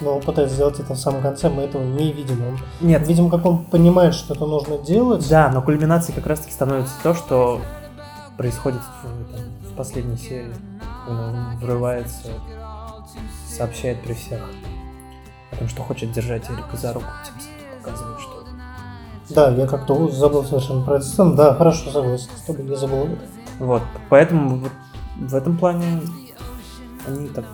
Но 0.01 0.17
он 0.17 0.23
пытается 0.23 0.55
сделать 0.55 0.79
это 0.79 0.95
в 0.95 0.99
самом 0.99 1.23
конце, 1.23 1.49
мы 1.49 1.63
этого 1.63 1.83
не 1.83 2.13
видим. 2.13 2.41
Он, 2.47 2.59
Нет, 2.81 3.07
видим, 3.07 3.31
как 3.31 3.45
он 3.45 3.65
понимает, 3.65 4.15
что 4.15 4.35
это 4.35 4.47
нужно 4.47 4.79
делать. 4.79 5.29
Да, 5.29 5.51
но 5.53 5.61
кульминацией 5.61 6.15
как 6.15 6.27
раз 6.27 6.41
таки 6.41 6.53
становится 6.53 6.95
то, 7.03 7.15
что 7.15 7.61
происходит 8.37 8.81
в, 8.81 9.33
там, 9.33 9.41
в 9.73 9.77
последней 9.77 10.17
серии. 10.17 10.55
Когда 11.07 11.29
он 11.29 11.57
врывается, 11.59 12.29
сообщает 13.49 14.03
при 14.03 14.13
всех 14.13 14.41
о 15.53 15.57
том, 15.57 15.69
что 15.69 15.83
хочет 15.83 16.13
держать 16.13 16.49
Эрика 16.49 16.77
за 16.77 16.93
руку, 16.93 17.07
тем 17.25 17.35
самым 17.41 17.83
показывает, 17.83 18.21
что... 18.21 18.39
Да, 19.35 19.51
я 19.51 19.67
как-то 19.67 20.09
забыл 20.09 20.45
совершенно 20.45 20.85
про 20.85 20.97
эту 20.97 21.07
сцену. 21.07 21.35
Да, 21.35 21.55
хорошо, 21.55 21.91
согласен 21.91 22.31
с 22.37 22.43
тобой, 22.43 22.67
я 22.67 22.77
забыл 22.77 23.03
об 23.03 23.13
этом. 23.13 23.29
Вот, 23.59 23.83
поэтому 24.09 24.59
вот 24.59 24.73
в 25.17 25.35
этом 25.35 25.59
плане 25.59 26.03
они 27.07 27.29
так 27.29 27.45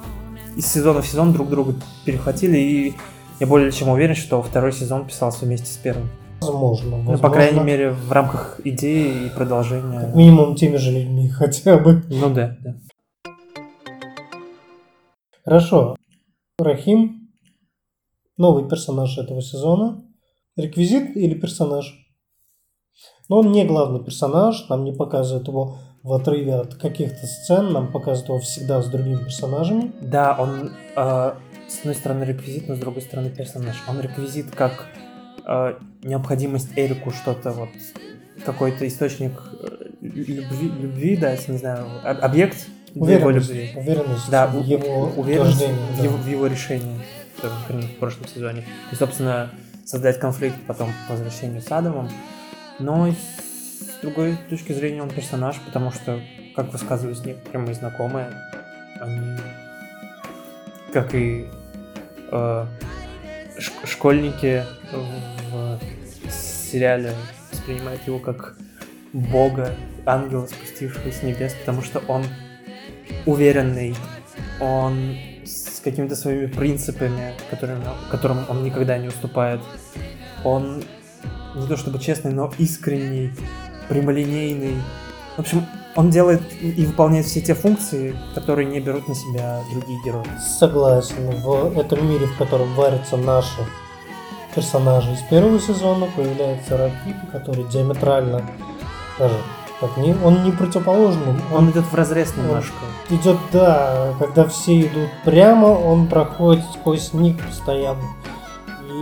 из 0.56 0.66
сезона 0.66 1.02
в 1.02 1.06
сезон 1.06 1.32
друг 1.32 1.48
друга 1.48 1.74
перехватили, 2.04 2.58
и 2.58 2.94
я 3.40 3.46
более 3.46 3.72
чем 3.72 3.88
уверен, 3.88 4.14
что 4.14 4.42
второй 4.42 4.72
сезон 4.72 5.06
писался 5.06 5.44
вместе 5.44 5.66
с 5.66 5.76
первым. 5.76 6.08
Возможно. 6.40 6.98
Ну, 6.98 7.18
по 7.18 7.30
крайней 7.30 7.58
возможно. 7.58 7.66
мере, 7.66 7.90
в 7.90 8.12
рамках 8.12 8.60
идеи 8.64 9.26
и 9.26 9.30
продолжения. 9.30 10.00
Как 10.00 10.14
минимум 10.14 10.54
теми 10.56 10.76
же 10.76 10.92
людьми 10.92 11.28
хотя 11.30 11.78
бы. 11.78 12.02
Ну 12.10 12.32
да, 12.32 12.56
да. 12.60 12.76
Хорошо. 15.44 15.96
Рахим. 16.58 17.30
Новый 18.36 18.68
персонаж 18.68 19.16
этого 19.18 19.42
сезона. 19.42 20.02
Реквизит 20.56 21.16
или 21.16 21.34
персонаж? 21.34 21.94
Но 23.28 23.38
он 23.38 23.52
не 23.52 23.64
главный 23.64 24.04
персонаж, 24.04 24.68
нам 24.68 24.84
не 24.84 24.92
показывают 24.92 25.48
его 25.48 25.78
в 26.04 26.12
отрыве 26.12 26.54
от 26.54 26.74
каких-то 26.74 27.26
сцен, 27.26 27.72
нам 27.72 27.90
показывают 27.90 28.28
его 28.28 28.38
всегда 28.38 28.82
с 28.82 28.86
другими 28.88 29.24
персонажами. 29.24 29.90
Да, 30.02 30.36
он 30.38 30.70
э, 30.94 31.32
с 31.68 31.78
одной 31.80 31.94
стороны 31.94 32.24
реквизит, 32.24 32.68
но 32.68 32.76
с 32.76 32.78
другой 32.78 33.02
стороны 33.02 33.30
персонаж. 33.30 33.82
Он 33.88 34.00
реквизит 34.00 34.50
как 34.54 34.84
э, 35.46 35.74
необходимость 36.02 36.68
Эрику 36.76 37.10
что-то 37.10 37.52
вот 37.52 37.70
какой-то 38.44 38.86
источник 38.86 39.32
э, 39.62 39.86
любви, 40.02 40.68
любви, 40.68 41.16
да, 41.16 41.32
если 41.32 41.52
не 41.52 41.58
знаю, 41.58 41.86
об- 42.04 42.22
объект 42.22 42.66
для 42.94 43.14
его 43.14 43.26
Уверенность, 43.28 43.48
любви. 43.48 43.72
уверенность 43.74 44.30
Да, 44.30 44.46
в 44.46 44.62
его 44.62 45.04
уверенность 45.16 45.56
в, 45.56 45.96
да. 45.96 46.04
его, 46.04 46.16
в 46.18 46.28
его 46.28 46.46
решении, 46.46 47.00
например, 47.42 47.88
в 47.88 47.98
прошлом 47.98 48.28
сезоне. 48.28 48.64
И, 48.92 48.94
собственно, 48.94 49.50
создать 49.86 50.18
конфликт 50.20 50.56
потом 50.66 50.90
по 51.08 51.14
возвращению 51.14 51.62
с 51.62 51.72
Адамом. 51.72 52.10
Но 52.78 53.08
другой 54.04 54.36
точки 54.50 54.72
зрения 54.72 55.02
он 55.02 55.08
персонаж, 55.08 55.56
потому 55.64 55.90
что, 55.90 56.20
как 56.54 56.70
высказывались 56.72 57.24
некоторые 57.24 57.64
мои 57.64 57.74
знакомые, 57.74 58.28
они, 59.00 59.38
как 60.92 61.14
и 61.14 61.46
э, 62.30 62.66
школьники 63.84 64.62
в 64.92 65.80
сериале, 66.30 67.14
воспринимают 67.50 68.06
его 68.06 68.18
как 68.18 68.56
бога, 69.14 69.74
ангела, 70.04 70.46
спустившего 70.46 71.10
с 71.10 71.22
небес, 71.22 71.54
потому 71.54 71.80
что 71.80 72.00
он 72.06 72.24
уверенный, 73.24 73.96
он 74.60 75.16
с 75.46 75.80
какими-то 75.80 76.14
своими 76.14 76.46
принципами, 76.46 77.32
которыми, 77.48 77.84
которым 78.10 78.44
он 78.50 78.64
никогда 78.64 78.98
не 78.98 79.08
уступает. 79.08 79.60
Он 80.44 80.84
не 81.54 81.66
то 81.66 81.76
чтобы 81.78 81.98
честный, 81.98 82.32
но 82.32 82.52
искренний, 82.58 83.32
прямолинейный. 83.88 84.76
В 85.36 85.40
общем, 85.40 85.66
он 85.96 86.10
делает 86.10 86.42
и 86.60 86.86
выполняет 86.86 87.26
все 87.26 87.40
те 87.40 87.54
функции, 87.54 88.16
которые 88.34 88.66
не 88.66 88.80
берут 88.80 89.08
на 89.08 89.14
себя 89.14 89.60
другие 89.72 90.00
герои. 90.04 90.26
Согласен. 90.58 91.30
В 91.30 91.78
этом 91.78 92.08
мире, 92.08 92.26
в 92.26 92.36
котором 92.36 92.72
варятся 92.74 93.16
наши 93.16 93.64
персонажи 94.54 95.12
из 95.12 95.20
первого 95.22 95.60
сезона, 95.60 96.06
появляется 96.14 96.76
Ракип, 96.76 97.30
который 97.30 97.64
диаметрально 97.64 98.42
даже 99.18 99.36
как 99.80 99.96
не, 99.96 100.14
он 100.24 100.44
не 100.44 100.52
противоположный, 100.52 101.34
Он 101.52 101.64
он 101.64 101.70
идет 101.70 101.84
в 101.84 101.94
разрез 101.94 102.34
немножко. 102.36 102.74
идет, 103.10 103.36
да, 103.52 104.14
когда 104.18 104.46
все 104.46 104.80
идут 104.82 105.10
прямо, 105.24 105.66
он 105.66 106.06
проходит 106.06 106.64
сквозь 106.72 107.12
них 107.12 107.36
постоянно. 107.44 108.04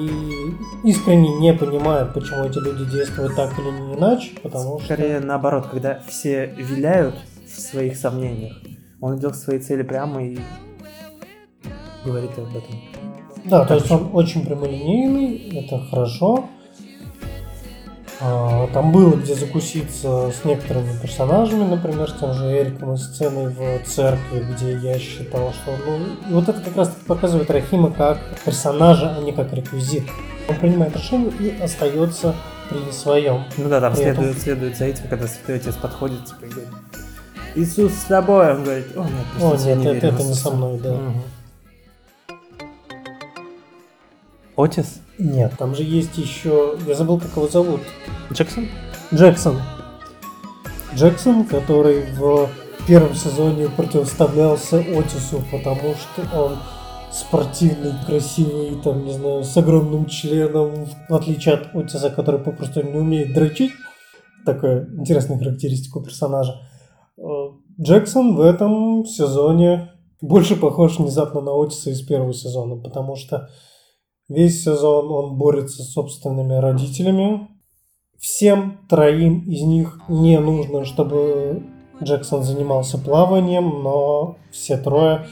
И 0.00 0.88
искренне 0.88 1.38
не 1.38 1.52
понимают, 1.54 2.14
почему 2.14 2.44
эти 2.44 2.58
люди 2.58 2.90
действуют 2.90 3.36
так 3.36 3.58
или 3.58 3.70
не 3.70 3.94
иначе, 3.94 4.30
потому 4.42 4.80
Скорее 4.80 5.18
что... 5.18 5.26
наоборот, 5.26 5.66
когда 5.70 6.00
все 6.06 6.46
виляют 6.46 7.14
в 7.46 7.60
своих 7.60 7.96
сомнениях, 7.96 8.56
он 9.00 9.18
идет 9.18 9.32
к 9.32 9.36
своей 9.36 9.60
цели 9.60 9.82
прямо 9.82 10.24
и 10.24 10.38
говорит 12.04 12.30
об 12.38 12.48
этом. 12.48 12.74
Да, 13.44 13.64
то 13.64 13.74
есть 13.74 13.90
он 13.90 14.10
очень 14.12 14.44
прямолинейный, 14.46 15.64
это 15.64 15.78
хорошо. 15.78 16.48
А, 18.20 18.68
там 18.68 18.92
было 18.92 19.16
где 19.16 19.34
закуситься 19.34 20.30
с 20.30 20.44
некоторыми 20.44 20.96
персонажами, 21.00 21.64
например, 21.64 22.08
с 22.08 22.14
тем 22.18 22.32
же 22.34 22.44
Эриком 22.46 22.94
и 22.94 22.96
сценой 22.96 23.48
в 23.48 23.84
церкви, 23.84 24.44
где 24.54 24.76
я 24.76 24.98
считал, 24.98 25.52
что... 25.52 25.76
Ну, 25.76 25.98
и 26.28 26.32
вот 26.32 26.48
это 26.48 26.60
как 26.60 26.76
раз 26.76 26.92
показывает 27.06 27.50
Рахима 27.50 27.90
как 27.90 28.18
персонажа, 28.44 29.16
а 29.16 29.20
не 29.20 29.32
как 29.32 29.52
реквизит. 29.52 30.04
Он 30.48 30.56
принимает 30.56 30.96
решение 30.96 31.32
и 31.40 31.60
остается 31.60 32.34
при 32.68 32.92
своем. 32.92 33.44
Ну 33.56 33.68
да, 33.68 33.80
там 33.80 33.94
следует, 33.94 34.30
этом... 34.30 34.40
следует 34.40 34.76
за 34.76 34.84
этим, 34.86 35.08
когда 35.08 35.26
святой 35.26 35.56
отец 35.56 35.74
подходит, 35.74 36.24
типа, 36.24 36.46
говорит, 36.46 36.68
Иисус 37.54 37.92
с 37.92 38.04
тобой, 38.04 38.52
он 38.54 38.64
говорит, 38.64 38.86
о 38.96 39.04
нет, 39.04 39.26
о, 39.40 39.56
нет, 39.56 39.78
не 39.78 39.86
это, 39.86 40.06
это 40.06 40.22
не 40.22 40.34
со 40.34 40.50
мной, 40.50 40.78
да. 40.78 40.94
Угу. 40.94 41.12
Отис? 44.56 45.00
Нет, 45.22 45.52
там 45.56 45.76
же 45.76 45.84
есть 45.84 46.18
еще... 46.18 46.76
Я 46.84 46.96
забыл, 46.96 47.20
как 47.20 47.30
его 47.36 47.46
зовут. 47.46 47.80
Джексон? 48.32 48.66
Джексон. 49.14 49.60
Джексон, 50.96 51.44
который 51.44 52.02
в 52.16 52.50
первом 52.88 53.14
сезоне 53.14 53.68
противоставлялся 53.68 54.78
Отису, 54.78 55.40
потому 55.52 55.94
что 55.94 56.36
он 56.36 56.58
спортивный, 57.12 57.92
красивый, 58.04 58.80
там, 58.82 59.04
не 59.04 59.12
знаю, 59.12 59.44
с 59.44 59.56
огромным 59.56 60.06
членом, 60.06 60.86
в 61.08 61.14
отличие 61.14 61.54
от 61.54 61.72
Отиса, 61.72 62.10
который 62.10 62.40
попросту 62.40 62.82
не 62.82 62.98
умеет 62.98 63.32
дрочить. 63.32 63.70
Такая 64.44 64.88
интересная 64.98 65.38
характеристика 65.38 65.98
у 65.98 66.02
персонажа. 66.02 66.54
Э, 67.16 67.22
Джексон 67.80 68.34
в 68.34 68.40
этом 68.40 69.04
сезоне 69.04 69.92
больше 70.20 70.56
похож 70.56 70.98
внезапно 70.98 71.40
на 71.42 71.52
Отиса 71.52 71.90
из 71.90 72.02
первого 72.02 72.34
сезона, 72.34 72.74
потому 72.74 73.14
что 73.14 73.48
Весь 74.28 74.62
сезон 74.62 75.10
он 75.10 75.36
борется 75.36 75.82
с 75.82 75.92
собственными 75.92 76.54
родителями. 76.54 77.48
Всем 78.18 78.78
троим 78.88 79.40
из 79.48 79.62
них 79.62 80.00
не 80.08 80.38
нужно, 80.38 80.84
чтобы 80.84 81.64
Джексон 82.02 82.42
занимался 82.42 82.98
плаванием, 82.98 83.82
но 83.82 84.36
все 84.50 84.76
трое, 84.76 85.26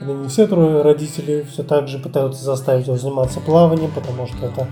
или 0.00 0.12
не 0.12 0.28
все 0.28 0.46
трое 0.46 0.82
родители 0.82 1.42
все 1.42 1.62
так 1.64 1.88
же 1.88 1.98
пытаются 1.98 2.44
заставить 2.44 2.86
его 2.86 2.96
заниматься 2.96 3.40
плаванием, 3.40 3.90
потому 3.94 4.26
что 4.26 4.46
это 4.46 4.68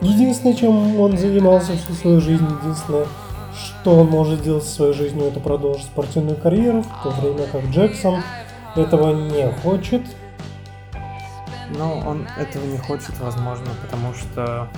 единственное, 0.00 0.54
чем 0.54 0.98
он 0.98 1.16
занимался 1.16 1.72
всю 1.76 1.92
свою 1.92 2.20
жизнь, 2.20 2.46
единственное, 2.62 3.06
что 3.54 3.96
он 3.96 4.08
может 4.08 4.42
делать 4.42 4.64
в 4.64 4.68
своей 4.68 4.92
жизни, 4.92 5.26
это 5.26 5.40
продолжить 5.40 5.84
спортивную 5.84 6.36
карьеру, 6.36 6.82
в 6.82 7.02
то 7.02 7.10
время 7.10 7.46
как 7.50 7.64
Джексон 7.66 8.22
этого 8.74 9.14
не 9.14 9.50
хочет, 9.62 10.02
но 11.70 11.98
он 11.98 12.26
этого 12.38 12.64
не 12.64 12.78
хочет, 12.78 13.18
возможно, 13.18 13.66
потому 13.82 14.14
что 14.14 14.68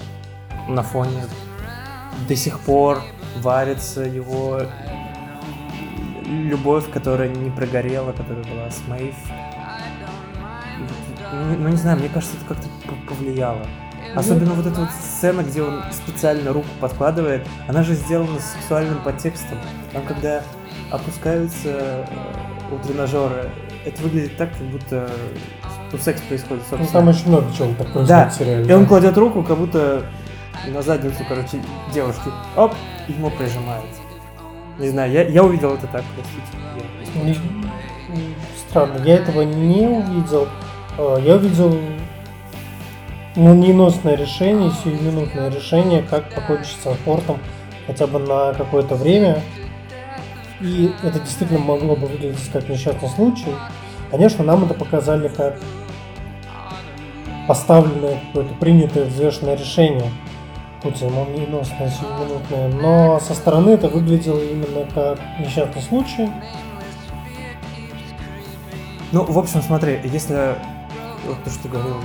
на 0.68 0.83
фоне 0.83 1.25
до 2.26 2.37
сих 2.37 2.59
пор 2.61 3.02
варится 3.40 4.02
его 4.02 4.62
любовь, 6.25 6.90
которая 6.90 7.28
не 7.28 7.50
прогорела, 7.50 8.12
которая 8.12 8.44
была 8.44 8.70
с 8.70 8.87
Мэйв. 8.87 9.14
Ну, 11.33 11.57
ну, 11.59 11.68
не 11.68 11.77
знаю, 11.77 11.98
мне 11.98 12.09
кажется, 12.09 12.37
это 12.37 12.55
как-то 12.55 12.68
повлияло. 13.09 13.66
Особенно 14.14 14.55
вот 14.55 14.66
эта 14.66 14.81
вот 14.81 14.90
сцена, 14.90 15.42
где 15.42 15.62
он 15.62 15.83
специально 15.92 16.53
руку 16.53 16.68
подкладывает, 16.81 17.46
она 17.66 17.83
же 17.83 17.94
сделана 17.94 18.40
с 18.40 18.53
сексуальным 18.55 19.03
подтекстом. 19.03 19.59
Там, 19.92 20.05
когда 20.07 20.42
опускаются 20.90 21.68
э, 21.68 22.05
у 22.72 22.79
тренажера, 22.79 23.51
это 23.85 24.03
выглядит 24.03 24.37
так, 24.37 24.51
как 24.51 24.66
будто 24.68 25.11
Тут 25.90 26.03
секс 26.03 26.20
происходит, 26.22 26.62
собственно. 26.68 26.85
Ну, 26.85 26.92
там 26.92 27.09
очень 27.09 27.29
много 27.29 27.46
чего 27.57 27.68
так 27.68 27.92
происходит 27.92 28.09
да. 28.09 28.29
в 28.29 28.35
сериале. 28.35 28.68
И 28.68 28.72
он 28.72 28.87
кладет 28.87 29.16
руку, 29.16 29.42
как 29.42 29.57
будто 29.57 30.05
на 30.66 30.83
задницу, 30.83 31.24
короче, 31.29 31.62
девушки. 31.92 32.31
Оп, 32.57 32.74
и 33.07 33.12
ему 33.12 33.31
прижимает. 33.31 33.85
Не 34.79 34.90
знаю, 34.90 35.11
я, 35.11 35.22
я 35.22 35.42
увидел 35.42 35.74
это 35.74 35.87
так, 35.87 36.05
простите. 36.14 37.42
Странно, 38.68 39.03
я 39.05 39.16
этого 39.16 39.42
не 39.42 39.87
увидел. 39.87 40.48
А, 40.98 41.16
я 41.18 41.37
увидел 41.37 41.77
молниеносное 43.35 44.14
решение, 44.14 44.70
сиюминутное 44.85 45.48
решение, 45.51 46.03
как 46.03 46.33
покончить 46.35 46.77
с 46.83 46.94
спортом 46.94 47.38
хотя 47.87 48.07
бы 48.07 48.18
на 48.18 48.53
какое-то 48.53 48.94
время. 48.94 49.42
И 50.61 50.92
это 51.03 51.20
действительно 51.20 51.61
могло 51.61 51.96
бы 51.96 52.07
выглядеть 52.07 52.51
как 52.53 52.68
несчастный 52.68 53.09
случай. 53.09 53.55
Конечно, 54.11 54.44
нам 54.44 54.64
это 54.64 54.75
показали 54.75 55.29
как 55.29 55.59
поставленное 57.47 58.21
какое-то 58.27 58.55
принятое 58.55 59.05
взвешенное 59.05 59.57
решение, 59.57 60.11
и 60.85 61.05
молниеносное, 61.05 61.90
сиюминутное, 61.90 62.68
но 62.68 63.21
со 63.21 63.35
стороны 63.35 63.71
это 63.71 63.88
выглядело 63.88 64.38
именно 64.38 64.87
как 64.94 65.18
несчастный 65.40 65.83
случай. 65.83 66.31
Ну, 69.11 69.25
в 69.25 69.38
общем, 69.38 69.62
смотри, 69.62 70.01
если 70.05 70.55
вот 71.27 71.42
то, 71.42 71.51
что 71.51 71.62
ты 71.62 71.68
говорил, 71.68 71.97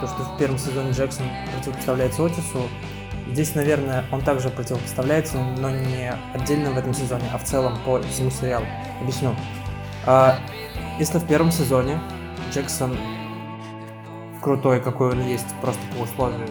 то, 0.00 0.06
что 0.06 0.22
в 0.22 0.38
первом 0.38 0.58
сезоне 0.58 0.92
Джексон 0.92 1.26
противопоставляется 1.52 2.24
Отису, 2.24 2.62
здесь, 3.30 3.54
наверное, 3.54 4.04
он 4.10 4.22
также 4.22 4.48
противопоставляется, 4.48 5.36
но 5.58 5.70
не 5.70 6.12
отдельно 6.34 6.70
в 6.70 6.78
этом 6.78 6.94
сезоне, 6.94 7.24
а 7.32 7.38
в 7.38 7.44
целом 7.44 7.78
по 7.84 8.00
всему 8.02 8.30
сериалу. 8.30 8.66
Объясню. 9.00 9.34
Если 10.98 11.18
в 11.18 11.26
первом 11.26 11.52
сезоне 11.52 12.00
Джексон 12.52 12.96
крутой, 14.42 14.80
какой 14.80 15.12
он 15.12 15.26
есть, 15.26 15.46
просто 15.60 15.80
по 15.96 16.02
условию, 16.02 16.48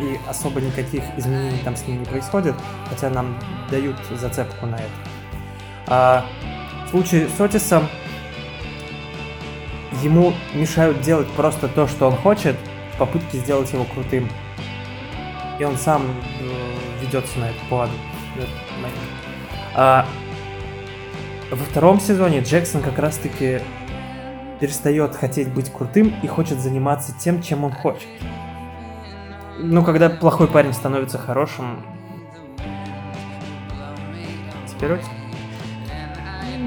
и 0.00 0.18
особо 0.28 0.60
никаких 0.60 1.02
изменений 1.16 1.58
там 1.64 1.74
с 1.74 1.86
ним 1.86 2.00
не 2.00 2.04
происходит, 2.04 2.54
хотя 2.88 3.08
нам 3.08 3.38
дают 3.70 3.96
зацепку 4.14 4.66
на 4.66 4.76
это. 4.76 4.90
А 5.86 6.26
в 6.86 6.90
случае 6.90 7.28
с 7.28 7.40
Отисом 7.40 7.88
ему 10.02 10.34
мешают 10.54 11.00
делать 11.00 11.28
просто 11.28 11.68
то, 11.68 11.86
что 11.86 12.08
он 12.08 12.16
хочет, 12.16 12.56
в 12.94 12.98
попытке 12.98 13.38
сделать 13.38 13.72
его 13.72 13.84
крутым. 13.84 14.28
И 15.58 15.64
он 15.64 15.76
сам 15.76 16.02
э, 16.02 17.02
ведется 17.02 17.38
на 17.38 17.46
это 17.46 17.58
поводу. 17.70 17.92
А, 19.74 20.06
во 21.50 21.64
втором 21.64 22.00
сезоне 22.00 22.40
Джексон 22.40 22.82
как 22.82 22.98
раз-таки 22.98 23.60
перестает 24.60 25.14
хотеть 25.14 25.52
быть 25.52 25.70
крутым 25.70 26.14
и 26.22 26.26
хочет 26.26 26.58
заниматься 26.58 27.14
тем, 27.18 27.42
чем 27.42 27.64
он 27.64 27.72
хочет. 27.72 28.08
Ну, 29.58 29.84
когда 29.84 30.08
плохой 30.08 30.48
парень 30.48 30.72
становится 30.72 31.18
хорошим... 31.18 31.84
Теперь 34.66 34.98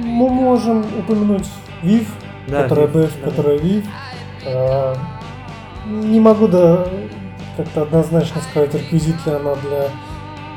Мы 0.03 0.29
можем 0.29 0.83
упомянуть 0.97 1.47
Вив, 1.83 2.11
да, 2.47 2.63
которая 2.63 2.87
Вив, 2.87 3.13
да. 3.21 3.29
которая 3.29 3.57
Вив. 3.57 3.85
А, 4.47 4.95
не 5.85 6.19
могу 6.19 6.47
да 6.47 6.87
как-то 7.55 7.81
однозначно 7.83 8.41
сказать, 8.41 8.73
реквизит 8.73 9.25
ли 9.25 9.33
она 9.33 9.53
для 9.55 9.89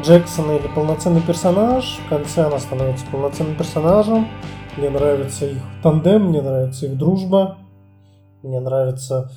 Джексона 0.01 0.53
или 0.53 0.67
полноценный 0.75 1.21
персонаж. 1.21 1.99
В 2.07 2.09
конце 2.09 2.45
она 2.45 2.59
становится 2.59 3.05
полноценным 3.07 3.57
персонажем. 3.57 4.29
Мне 4.77 4.89
нравится 4.89 5.47
их 5.47 5.59
тандем, 5.83 6.29
мне 6.29 6.41
нравится 6.41 6.87
их 6.87 6.97
дружба. 6.97 7.59
Мне 8.43 8.59
нравится 8.61 9.31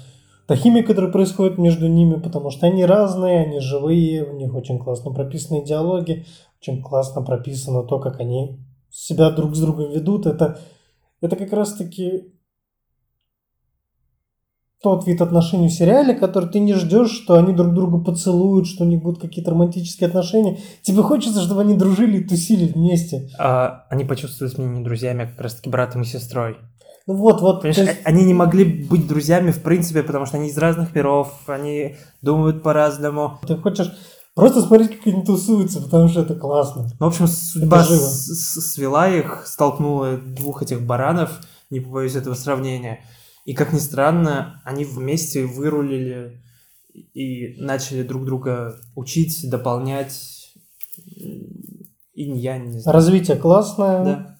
та 0.47 0.55
химия, 0.55 0.83
которая 0.83 1.11
происходит 1.11 1.57
между 1.57 1.87
ними, 1.87 2.19
потому 2.19 2.51
что 2.51 2.67
они 2.67 2.85
разные, 2.85 3.45
они 3.45 3.59
живые, 3.59 4.23
у 4.23 4.33
них 4.33 4.53
очень 4.53 4.79
классно 4.79 5.11
прописаны 5.11 5.65
диалоги, 5.65 6.25
очень 6.61 6.81
классно 6.81 7.21
прописано 7.21 7.83
то, 7.83 7.99
как 7.99 8.19
они 8.19 8.59
себя 8.89 9.31
друг 9.31 9.55
с 9.55 9.59
другом 9.59 9.91
ведут. 9.91 10.25
Это, 10.25 10.59
это 11.21 11.35
как 11.35 11.51
раз-таки 11.51 12.34
тот 14.85 15.07
вид 15.07 15.19
отношений 15.19 15.67
в 15.67 15.73
сериале, 15.73 16.13
который 16.13 16.47
ты 16.47 16.59
не 16.59 16.75
ждешь, 16.75 17.09
что 17.09 17.33
они 17.33 17.53
друг 17.53 17.73
друга 17.73 17.97
поцелуют, 17.97 18.67
что 18.67 18.83
у 18.83 18.87
них 18.87 19.01
будут 19.01 19.19
какие-то 19.19 19.49
романтические 19.49 20.09
отношения. 20.09 20.59
Тебе 20.83 21.01
хочется, 21.01 21.41
чтобы 21.41 21.61
они 21.61 21.73
дружили 21.73 22.19
и 22.19 22.23
тусили 22.23 22.71
вместе. 22.71 23.27
А, 23.39 23.87
они 23.89 24.03
почувствовали 24.03 24.61
меня 24.61 24.77
не 24.77 24.83
друзьями, 24.83 25.23
а 25.23 25.25
как 25.25 25.41
раз-таки 25.41 25.71
братом 25.71 26.03
и 26.03 26.05
сестрой. 26.05 26.57
Ну 27.07 27.15
вот, 27.15 27.41
вот. 27.41 27.63
Понимаешь, 27.63 27.79
есть... 27.79 28.01
они 28.03 28.25
не 28.25 28.35
могли 28.35 28.63
быть 28.63 29.07
друзьями 29.07 29.49
в 29.49 29.63
принципе, 29.63 30.03
потому 30.03 30.27
что 30.27 30.37
они 30.37 30.49
из 30.49 30.57
разных 30.59 30.93
миров, 30.93 31.33
они 31.47 31.95
думают 32.21 32.61
по-разному. 32.61 33.39
Ты 33.47 33.57
хочешь 33.57 33.91
просто 34.35 34.61
смотреть, 34.61 34.99
как 34.99 35.07
они 35.11 35.25
тусуются, 35.25 35.81
потому 35.81 36.09
что 36.09 36.21
это 36.21 36.35
классно. 36.35 36.89
Ну, 36.99 37.07
в 37.07 37.09
общем, 37.09 37.25
судьба 37.25 37.83
свела 37.83 39.09
их, 39.09 39.47
столкнула 39.47 40.17
двух 40.17 40.61
этих 40.61 40.85
баранов, 40.85 41.39
не 41.71 41.79
побоюсь 41.79 42.13
этого 42.13 42.35
сравнения. 42.35 42.99
И 43.45 43.53
как 43.53 43.73
ни 43.73 43.79
странно, 43.79 44.61
они 44.65 44.85
вместе 44.85 45.45
вырулили 45.45 46.41
и 47.13 47.55
начали 47.61 48.01
друг 48.03 48.25
друга 48.25 48.75
учить, 48.95 49.47
дополнять. 49.49 50.51
И 52.13 52.23
я 52.23 52.57
не 52.57 52.79
знаю. 52.79 52.95
Развитие 52.95 53.37
классное. 53.37 54.03
Да. 54.03 54.39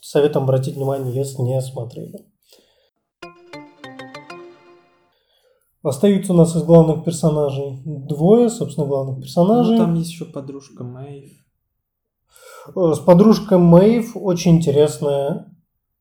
Советом 0.00 0.44
обратить 0.44 0.76
внимание, 0.76 1.12
если 1.14 1.42
не 1.42 1.60
смотрели. 1.60 2.24
Остаются 5.82 6.32
у 6.32 6.36
нас 6.36 6.54
из 6.56 6.62
главных 6.62 7.04
персонажей 7.04 7.80
двое, 7.84 8.50
собственно, 8.50 8.86
главных 8.86 9.20
персонажей. 9.20 9.78
Ну, 9.78 9.84
там 9.84 9.94
есть 9.94 10.10
еще 10.10 10.24
подружка 10.24 10.82
Мэйв. 10.82 11.30
Э, 12.74 12.92
С 12.94 12.98
подружкой 12.98 13.58
Мэйв 13.58 14.16
очень 14.16 14.56
интересная 14.56 15.46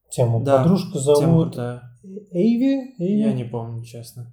тема. 0.09 0.43
Да, 0.43 0.63
Подружку 0.63 0.93
Тема 0.93 1.03
зовут 1.03 1.53
крутая. 1.53 1.94
Эйви? 2.31 2.95
Эйви? 2.99 3.19
Я 3.21 3.33
не 3.33 3.43
помню, 3.43 3.83
честно. 3.83 4.31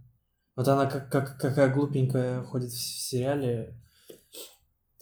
Вот 0.57 0.69
она 0.69 0.87
как, 0.87 1.11
как 1.11 1.39
какая 1.39 1.73
глупенькая 1.73 2.43
ходит 2.43 2.71
в 2.71 2.79
сериале. 2.79 3.75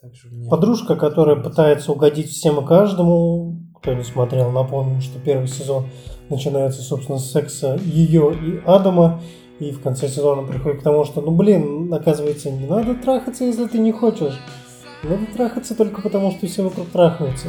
Так 0.00 0.14
же 0.14 0.28
мне... 0.28 0.48
Подружка, 0.48 0.96
которая 0.96 1.36
пытается 1.36 1.92
угодить 1.92 2.30
всем 2.30 2.62
и 2.62 2.66
каждому. 2.66 3.56
Кто 3.76 3.94
не 3.94 4.04
смотрел, 4.04 4.50
напомню, 4.50 5.00
что 5.00 5.18
первый 5.18 5.48
сезон 5.48 5.86
начинается, 6.28 6.82
собственно, 6.82 7.18
с 7.18 7.30
секса 7.30 7.80
ее 7.82 8.32
и 8.34 8.62
Адама. 8.66 9.20
И 9.58 9.72
в 9.72 9.82
конце 9.82 10.08
сезона 10.08 10.46
приходит 10.46 10.80
к 10.80 10.84
тому, 10.84 11.04
что, 11.04 11.20
ну 11.20 11.32
блин, 11.32 11.92
оказывается, 11.92 12.50
не 12.50 12.66
надо 12.66 12.94
трахаться, 12.94 13.44
если 13.44 13.66
ты 13.66 13.78
не 13.78 13.92
хочешь. 13.92 14.38
Надо 15.02 15.26
трахаться 15.34 15.74
только 15.74 16.00
потому, 16.02 16.30
что 16.30 16.46
все 16.46 16.62
вокруг 16.62 16.88
трахаются. 16.88 17.48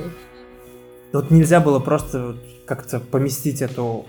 Вот 1.14 1.32
нельзя 1.32 1.60
было 1.60 1.80
просто 1.80 2.38
как-то 2.66 3.00
поместить 3.00 3.62
эту 3.62 4.06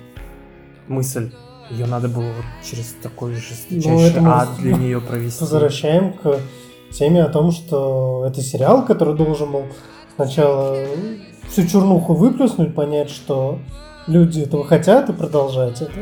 мысль. 0.89 1.33
Ее 1.71 1.87
надо 1.87 2.09
было 2.09 2.25
вот 2.25 2.45
через 2.63 2.95
такой 3.03 3.35
жесточайший 3.35 4.21
Ну, 4.21 4.31
ад 4.31 4.49
для 4.59 4.77
нее 4.77 5.01
провести. 5.01 5.41
Возвращаем 5.41 6.13
к 6.13 6.39
теме 6.93 7.23
о 7.25 7.29
том, 7.29 7.51
что 7.51 8.25
это 8.27 8.43
сериал, 8.43 8.85
который 8.85 9.15
должен 9.15 9.53
был 9.53 9.65
сначала 10.17 10.77
всю 11.49 11.67
чернуху 11.67 12.15
выплеснуть, 12.15 12.75
понять, 12.75 13.11
что 13.11 13.59
люди 14.07 14.41
этого 14.41 14.65
хотят 14.65 15.09
и 15.09 15.13
продолжать 15.13 15.81
это. 15.81 15.93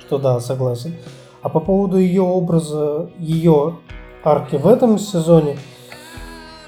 Что 0.00 0.18
да, 0.18 0.40
согласен. 0.40 0.94
А 1.42 1.48
по 1.48 1.60
поводу 1.60 1.98
ее 1.98 2.22
образа, 2.22 3.10
ее 3.18 3.78
арки 4.24 4.56
в 4.56 4.66
этом 4.66 4.98
сезоне, 4.98 5.58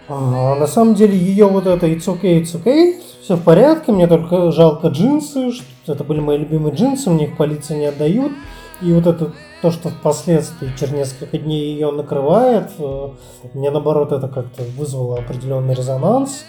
на 0.09 0.67
самом 0.67 0.95
деле 0.95 1.17
ее 1.17 1.47
вот 1.47 1.67
это 1.67 1.87
it's 1.87 2.07
okay, 2.07 2.43
it's 2.43 2.55
okay, 2.55 3.01
все 3.23 3.37
в 3.37 3.43
порядке, 3.43 3.91
мне 3.91 4.07
только 4.07 4.51
жалко 4.53 4.89
джинсы, 4.89 5.51
что 5.51 5.93
это 5.93 6.05
были 6.05 6.21
мои 6.21 6.37
любимые 6.37 6.75
джинсы, 6.75 7.09
мне 7.09 7.25
их 7.25 7.39
полиция 7.39 7.79
не 7.79 7.87
отдают. 7.87 8.33
И 8.83 8.93
вот 8.93 9.07
это 9.07 9.33
то, 9.63 9.71
что 9.71 9.89
впоследствии 9.89 10.71
через 10.79 10.93
несколько 10.93 11.39
дней 11.39 11.73
ее 11.73 11.91
накрывает, 11.91 12.71
э, 12.79 13.09
мне 13.55 13.71
наоборот 13.71 14.13
это 14.13 14.29
как-то 14.29 14.63
вызвало 14.77 15.19
определенный 15.19 15.75
резонанс. 15.75 16.45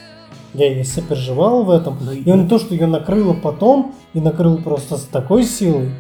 Я 0.54 0.70
ей 0.70 0.84
сопереживал 0.84 1.64
в 1.64 1.70
этом. 1.70 1.98
И 2.12 2.30
не 2.30 2.48
то, 2.50 2.60
что 2.60 2.74
ее 2.74 2.88
накрыло 2.88 3.34
потом, 3.34 3.96
и 4.14 4.20
накрыло 4.20 4.58
просто 4.58 4.98
с 4.98 5.04
такой 5.04 5.44
силой, 5.44 5.92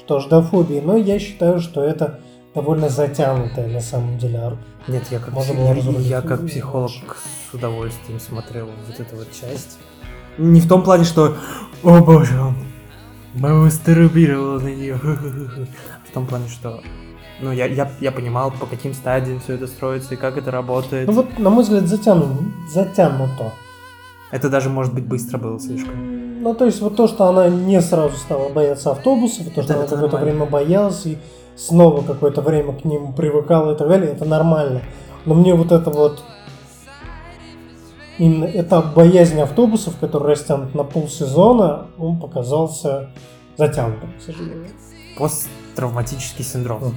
что 0.00 0.16
аж 0.16 0.26
до 0.26 0.42
фобии. 0.42 0.82
Но 0.84 0.96
я 0.96 1.20
считаю, 1.20 1.60
что 1.60 1.82
это 1.82 2.18
довольно 2.56 2.88
затянутая 2.88 3.68
на 3.68 3.80
самом 3.80 4.16
деле. 4.18 4.56
Нет, 4.88 5.04
я 5.10 5.18
как, 5.18 5.32
Можно 5.34 5.54
было 5.54 5.74
я- 5.74 6.18
я 6.18 6.20
как 6.22 6.46
психолог 6.46 6.90
с 7.50 7.54
удовольствием 7.54 8.18
смотрел 8.18 8.66
вот 8.88 8.98
эту 8.98 9.14
вот 9.16 9.28
часть. 9.30 9.78
Не 10.38 10.60
в 10.62 10.68
том 10.68 10.82
плане, 10.82 11.04
что 11.04 11.36
«О 11.82 11.98
боже, 12.00 12.40
он 12.40 12.54
мастурбировал 13.34 14.60
на 14.60 14.68
нее». 14.68 14.94
В 16.10 16.12
том 16.14 16.26
плане, 16.26 16.48
что 16.48 16.80
ну, 17.42 17.52
я, 17.52 17.66
я, 17.66 17.90
я 18.00 18.10
понимал, 18.10 18.50
по 18.50 18.64
каким 18.64 18.94
стадиям 18.94 19.40
все 19.40 19.54
это 19.54 19.66
строится 19.66 20.14
и 20.14 20.16
как 20.16 20.38
это 20.38 20.50
работает. 20.50 21.06
Ну 21.06 21.12
вот, 21.12 21.38
на 21.38 21.50
мой 21.50 21.62
взгляд, 21.62 21.86
затянуто. 21.86 22.42
затянуто. 22.72 23.52
Это 24.30 24.48
даже, 24.48 24.70
может 24.70 24.94
быть, 24.94 25.04
быстро 25.04 25.36
было 25.36 25.60
слишком. 25.60 26.42
Ну, 26.42 26.54
то 26.54 26.64
есть, 26.64 26.80
вот 26.80 26.96
то, 26.96 27.06
что 27.06 27.26
она 27.26 27.48
не 27.50 27.82
сразу 27.82 28.16
стала 28.16 28.48
бояться 28.48 28.92
автобусов, 28.92 29.44
то, 29.54 29.62
что 29.62 29.72
Это- 29.72 29.74
она 29.74 29.84
это 29.84 29.94
какое-то 29.96 30.16
время 30.16 30.46
боялась, 30.46 31.04
и 31.04 31.18
снова 31.56 32.02
какое-то 32.02 32.42
время 32.42 32.72
к 32.72 32.84
ним 32.84 33.12
привыкала 33.12 33.74
и 33.74 33.76
так 33.76 33.88
далее, 33.88 34.12
это 34.12 34.24
нормально. 34.24 34.82
Но 35.24 35.34
мне 35.34 35.54
вот 35.54 35.72
это 35.72 35.90
вот 35.90 36.22
именно 38.18 38.44
этап 38.44 38.94
боязни 38.94 39.40
автобусов, 39.40 39.98
который 39.98 40.32
растянут 40.32 40.74
на 40.74 40.84
полсезона, 40.84 41.88
он 41.98 42.20
показался 42.20 43.10
затянутым, 43.56 44.12
к 44.18 44.22
сожалению. 44.22 44.68
Посттравматический 45.18 46.44
синдром. 46.44 46.94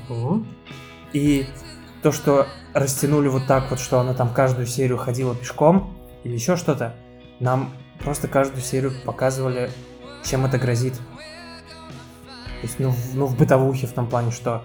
И 1.14 1.48
то, 2.04 2.12
что 2.12 2.46
растянули 2.74 3.28
вот 3.28 3.48
так 3.48 3.70
вот, 3.72 3.80
что 3.80 4.00
она 4.00 4.14
там 4.14 4.30
каждую 4.34 4.68
серию 4.68 4.98
ходила 4.98 5.34
пешком 5.36 5.94
или 6.24 6.34
еще 6.34 6.56
что-то, 6.56 6.94
нам 7.40 7.72
просто 8.00 8.28
каждую 8.28 8.62
серию 8.62 8.92
показывали, 9.06 9.72
чем 10.24 10.46
это 10.46 10.58
грозит. 10.58 10.94
То 12.62 12.68
есть, 12.68 12.80
ну, 12.80 12.92
в- 12.92 13.16
ну, 13.16 13.26
в 13.26 13.38
бытовухе, 13.38 13.88
в 13.88 13.94
том 13.94 14.08
плане, 14.08 14.32
что 14.32 14.64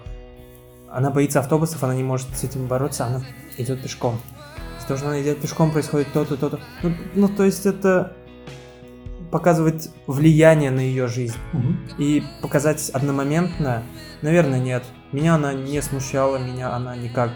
она 0.91 1.11
боится 1.11 1.39
автобусов, 1.39 1.83
она 1.83 1.95
не 1.95 2.03
может 2.03 2.27
с 2.35 2.43
этим 2.43 2.67
бороться, 2.67 3.05
она 3.05 3.21
идет 3.57 3.81
пешком. 3.81 4.19
Из-за 4.77 4.87
того, 4.87 4.97
что 4.97 5.07
она 5.07 5.21
идет 5.21 5.39
пешком, 5.41 5.71
происходит 5.71 6.11
то-то, 6.13 6.37
то-то. 6.37 6.59
Ну, 6.83 6.93
ну, 7.15 7.27
то 7.29 7.43
есть 7.43 7.65
это 7.65 8.13
показывает 9.31 9.89
влияние 10.07 10.71
на 10.71 10.79
ее 10.79 11.07
жизнь. 11.07 11.35
Мгм. 11.53 11.79
И 11.97 12.23
показать 12.41 12.89
одномоментно, 12.91 13.83
наверное, 14.21 14.59
нет. 14.59 14.83
Меня 15.11 15.35
она 15.35 15.53
не 15.53 15.81
смущала, 15.81 16.37
меня 16.37 16.73
она 16.73 16.95
никак 16.95 17.31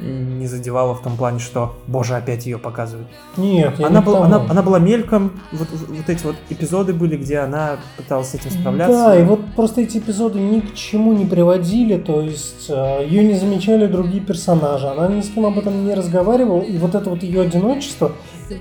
не 0.00 0.46
задевала 0.46 0.94
в 0.94 1.02
том 1.02 1.16
плане, 1.16 1.38
что, 1.38 1.76
боже, 1.86 2.16
опять 2.16 2.46
ее 2.46 2.58
показывают. 2.58 3.08
Нет, 3.36 3.78
я 3.78 3.86
Она, 3.86 4.00
не 4.00 4.04
была, 4.04 4.24
она, 4.24 4.44
она 4.48 4.62
была 4.62 4.78
мельком, 4.78 5.32
вот, 5.52 5.68
вот 5.70 6.08
эти 6.08 6.24
вот 6.24 6.36
эпизоды 6.50 6.92
были, 6.92 7.16
где 7.16 7.38
она 7.38 7.76
пыталась 7.96 8.30
с 8.30 8.34
этим 8.34 8.50
справляться. 8.50 8.96
Да, 8.96 9.18
и 9.18 9.22
вот 9.22 9.40
просто 9.54 9.82
эти 9.82 9.98
эпизоды 9.98 10.40
ни 10.40 10.60
к 10.60 10.74
чему 10.74 11.12
не 11.12 11.24
приводили, 11.24 11.96
то 11.96 12.20
есть 12.20 12.68
ее 12.68 13.24
не 13.24 13.34
замечали 13.34 13.86
другие 13.86 14.22
персонажи, 14.22 14.86
она 14.88 15.08
ни 15.08 15.20
с 15.20 15.28
кем 15.28 15.46
об 15.46 15.58
этом 15.58 15.84
не 15.86 15.94
разговаривала, 15.94 16.60
и 16.60 16.76
вот 16.78 16.94
это 16.94 17.10
вот 17.10 17.22
ее 17.22 17.42
одиночество, 17.42 18.12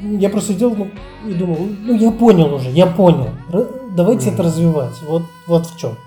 я 0.02 0.30
просто 0.30 0.54
сидел 0.54 0.76
ну, 0.76 0.88
и 1.28 1.34
думал, 1.34 1.58
ну 1.84 1.96
я 1.96 2.12
понял 2.12 2.54
уже, 2.54 2.70
я 2.70 2.86
понял, 2.86 3.30
давайте 3.96 4.28
Мгм. 4.28 4.34
это 4.34 4.44
развивать, 4.44 5.02
вот, 5.08 5.24
вот 5.48 5.66
в 5.66 5.78
чем. 5.78 5.98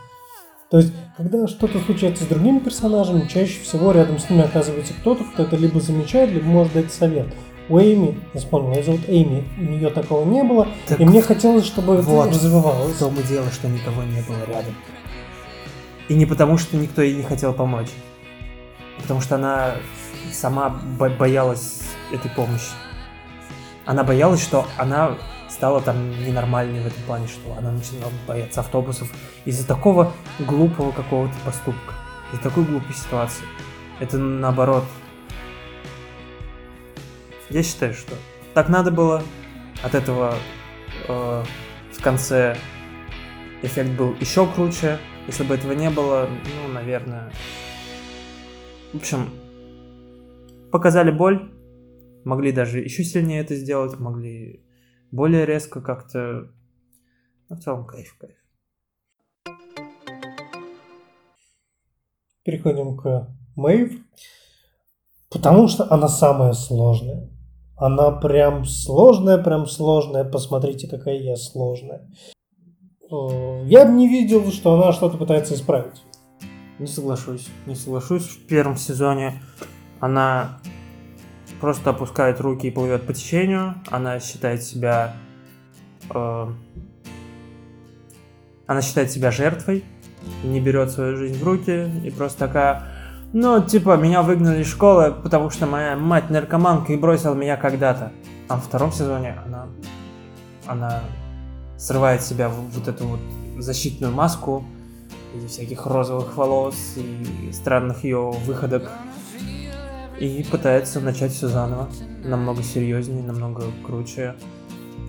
То 0.70 0.78
есть, 0.78 0.92
когда 1.16 1.46
что-то 1.46 1.78
случается 1.78 2.24
с 2.24 2.26
другими 2.26 2.58
персонажами, 2.58 3.28
чаще 3.28 3.60
всего 3.62 3.92
рядом 3.92 4.18
с 4.18 4.28
ними 4.28 4.42
оказывается 4.42 4.94
кто-то, 4.94 5.22
кто 5.24 5.44
это 5.44 5.56
либо 5.56 5.80
замечает, 5.80 6.30
либо 6.30 6.46
может 6.46 6.72
дать 6.72 6.92
совет. 6.92 7.28
У 7.68 7.78
Эйми, 7.78 8.18
я 8.34 8.40
вспомнил, 8.40 8.74
ее 8.74 8.82
зовут 8.82 9.08
Эйми, 9.08 9.44
у 9.58 9.62
нее 9.62 9.90
такого 9.90 10.24
не 10.28 10.42
было, 10.42 10.68
Так 10.86 11.00
и 11.00 11.04
мне 11.04 11.20
хотелось, 11.22 11.66
чтобы 11.66 11.96
вот 11.96 12.04
это 12.06 12.30
развивалось. 12.34 12.94
В 12.94 12.98
том 12.98 13.14
и 13.18 13.22
дело, 13.24 13.50
что 13.50 13.68
никого 13.68 14.02
не 14.02 14.20
было 14.22 14.44
рядом. 14.46 14.74
И 16.08 16.14
не 16.14 16.26
потому, 16.26 16.58
что 16.58 16.76
никто 16.76 17.02
ей 17.02 17.14
не 17.16 17.22
хотел 17.22 17.52
помочь. 17.52 17.90
а 18.98 19.02
Потому 19.02 19.20
что 19.20 19.34
она 19.36 19.72
сама 20.32 20.80
бо- 20.98 21.10
боялась 21.10 21.82
этой 22.12 22.30
помощи. 22.30 22.70
Она 23.84 24.04
боялась, 24.04 24.42
что 24.42 24.66
она 24.76 25.16
стала 25.56 25.80
там 25.80 26.10
ненормальной 26.10 26.82
в 26.82 26.86
этом 26.86 27.02
плане, 27.04 27.26
что 27.28 27.56
она 27.56 27.72
начинала 27.72 28.12
бояться 28.28 28.60
автобусов 28.60 29.10
из-за 29.46 29.66
такого 29.66 30.12
глупого 30.38 30.92
какого-то 30.92 31.32
поступка, 31.46 31.94
из-за 32.30 32.42
такой 32.42 32.64
глупой 32.64 32.94
ситуации. 32.94 33.46
Это 33.98 34.18
наоборот. 34.18 34.84
Я 37.48 37.62
считаю, 37.62 37.94
что 37.94 38.12
так 38.52 38.68
надо 38.68 38.90
было. 38.90 39.22
От 39.82 39.94
этого 39.94 40.34
э, 41.08 41.44
в 41.92 42.02
конце 42.02 42.58
эффект 43.62 43.90
был 43.92 44.14
еще 44.20 44.46
круче. 44.46 44.98
Если 45.26 45.42
бы 45.42 45.54
этого 45.54 45.72
не 45.72 45.88
было, 45.88 46.28
ну, 46.28 46.72
наверное... 46.74 47.32
В 48.92 48.96
общем, 48.96 49.30
показали 50.70 51.10
боль, 51.10 51.50
могли 52.24 52.52
даже 52.52 52.80
еще 52.80 53.04
сильнее 53.04 53.40
это 53.40 53.54
сделать, 53.54 53.98
могли 53.98 54.65
более 55.16 55.46
резко 55.46 55.80
как-то... 55.80 56.50
Ну, 57.48 57.56
в 57.56 57.60
целом, 57.60 57.86
кайф, 57.86 58.16
кайф. 58.18 58.36
Переходим 62.44 62.96
к 62.96 63.28
Мэйв. 63.56 64.00
Потому 65.30 65.66
что 65.66 65.92
она 65.92 66.08
самая 66.08 66.52
сложная. 66.52 67.30
Она 67.76 68.10
прям 68.12 68.64
сложная, 68.64 69.38
прям 69.38 69.66
сложная. 69.66 70.24
Посмотрите, 70.24 70.88
какая 70.88 71.16
я 71.18 71.36
сложная. 71.36 72.08
Э, 73.10 73.64
Я 73.64 73.84
бы 73.86 73.92
не 73.92 74.08
видел, 74.08 74.50
что 74.52 74.74
она 74.74 74.92
что-то 74.92 75.18
пытается 75.18 75.54
исправить. 75.54 76.02
Не 76.78 76.86
соглашусь. 76.86 77.48
Не 77.66 77.74
соглашусь. 77.74 78.24
В 78.24 78.46
первом 78.46 78.76
сезоне 78.76 79.42
она 80.00 80.60
просто 81.60 81.90
опускает 81.90 82.40
руки 82.40 82.66
и 82.68 82.70
плывет 82.70 83.06
по 83.06 83.12
течению. 83.12 83.74
Она 83.90 84.20
считает 84.20 84.62
себя... 84.62 85.14
э, 86.10 86.46
она 88.66 88.82
считает 88.82 89.10
себя 89.10 89.30
жертвой. 89.30 89.84
не 90.44 90.60
берет 90.60 90.90
свою 90.90 91.16
жизнь 91.16 91.38
в 91.38 91.44
руки 91.44 91.88
и 92.04 92.10
просто 92.10 92.38
такая, 92.40 92.82
ну, 93.32 93.62
типа, 93.62 93.96
меня 93.96 94.22
выгнали 94.22 94.62
из 94.62 94.68
школы, 94.68 95.12
потому 95.12 95.50
что 95.50 95.66
моя 95.66 95.96
мать 95.96 96.30
наркоманка 96.30 96.92
и 96.92 96.96
бросила 96.96 97.34
меня 97.34 97.56
когда-то. 97.56 98.12
А 98.48 98.56
во 98.56 98.60
втором 98.60 98.92
сезоне 98.92 99.36
она, 99.46 99.66
она 100.66 101.02
срывает 101.78 102.22
себя 102.22 102.48
в- 102.48 102.70
вот 102.70 102.88
эту 102.88 103.06
вот 103.06 103.20
защитную 103.58 104.12
маску 104.12 104.64
в 105.32 105.36
виде 105.36 105.48
всяких 105.48 105.86
розовых 105.86 106.36
волос 106.36 106.94
и 106.96 107.52
странных 107.52 108.04
ее 108.04 108.30
выходок 108.30 108.90
и 110.18 110.44
пытается 110.50 111.00
начать 111.00 111.32
все 111.32 111.48
заново, 111.48 111.88
намного 112.24 112.62
серьезнее, 112.62 113.22
намного 113.22 113.64
круче. 113.84 114.34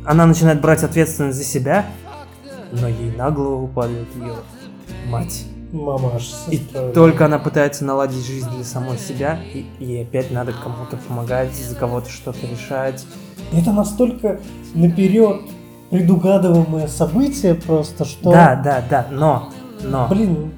Она 0.05 0.25
начинает 0.25 0.61
брать 0.61 0.83
ответственность 0.83 1.37
за 1.37 1.43
себя, 1.43 1.85
но 2.71 2.87
ей 2.87 3.15
на 3.15 3.31
голову 3.31 3.67
падает 3.67 4.07
ее 4.15 4.35
мать. 5.07 5.45
Мамаш. 5.71 6.33
И 6.49 6.59
только 6.93 7.25
она 7.25 7.39
пытается 7.39 7.83
наладить 7.83 8.25
жизнь 8.25 8.49
для 8.55 8.63
самой 8.63 8.97
себя, 8.97 9.37
и 9.53 9.65
ей 9.79 10.03
опять 10.03 10.31
надо 10.31 10.53
кому-то 10.53 10.95
помогать, 10.95 11.53
за 11.53 11.75
кого-то 11.75 12.09
что-то 12.09 12.47
решать. 12.47 13.05
Это 13.51 13.73
настолько 13.73 14.39
наперед 14.73 15.41
предугадываемое 15.89 16.87
событие 16.87 17.55
просто, 17.55 18.05
что... 18.05 18.31
Да, 18.31 18.55
да, 18.55 18.83
да, 18.89 19.07
но, 19.11 19.49
но, 19.81 20.07
Блин, 20.09 20.51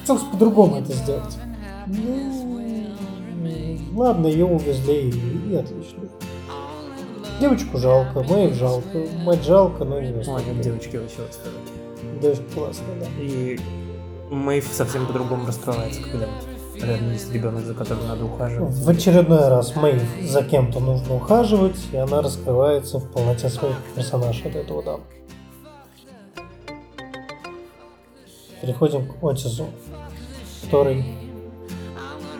хотелось 0.00 0.22
по-другому 0.24 0.76
это 0.76 0.92
сделать. 0.92 1.38
Ну, 1.86 2.33
ладно, 3.94 4.26
ее 4.26 4.44
увезли 4.44 5.10
и, 5.10 5.52
и 5.52 5.56
отлично. 5.56 6.00
Девочку 7.40 7.78
жалко, 7.78 8.22
моих 8.22 8.54
жалко, 8.54 9.06
мать 9.24 9.44
жалко, 9.44 9.84
но 9.84 10.00
не 10.00 10.12
Ой, 10.12 10.24
знаю. 10.24 10.42
девочки 10.62 10.96
вообще 10.96 11.18
вот 11.18 12.20
Девочка 12.20 12.44
классная, 12.54 13.00
да. 13.00 13.06
И 13.18 13.58
Мэйв 14.30 14.68
совсем 14.72 15.06
по-другому 15.06 15.46
раскрывается, 15.46 16.00
когда 16.02 16.28
рядом 16.80 17.12
есть 17.12 17.32
ребенок, 17.32 17.64
за 17.64 17.74
которым 17.74 18.06
надо 18.06 18.24
ухаживать. 18.24 18.74
В 18.74 18.88
очередной 18.88 19.48
раз 19.48 19.74
Мэйв 19.74 20.02
за 20.22 20.42
кем-то 20.42 20.80
нужно 20.80 21.16
ухаживать, 21.16 21.76
и 21.92 21.96
она 21.96 22.22
раскрывается 22.22 22.98
в 22.98 23.10
полноте 23.10 23.48
своих 23.48 23.76
персонажей 23.94 24.50
от 24.50 24.56
этого, 24.56 24.82
да. 24.82 25.00
Переходим 28.60 29.06
к 29.06 29.22
Отизу, 29.22 29.66
который... 30.62 31.04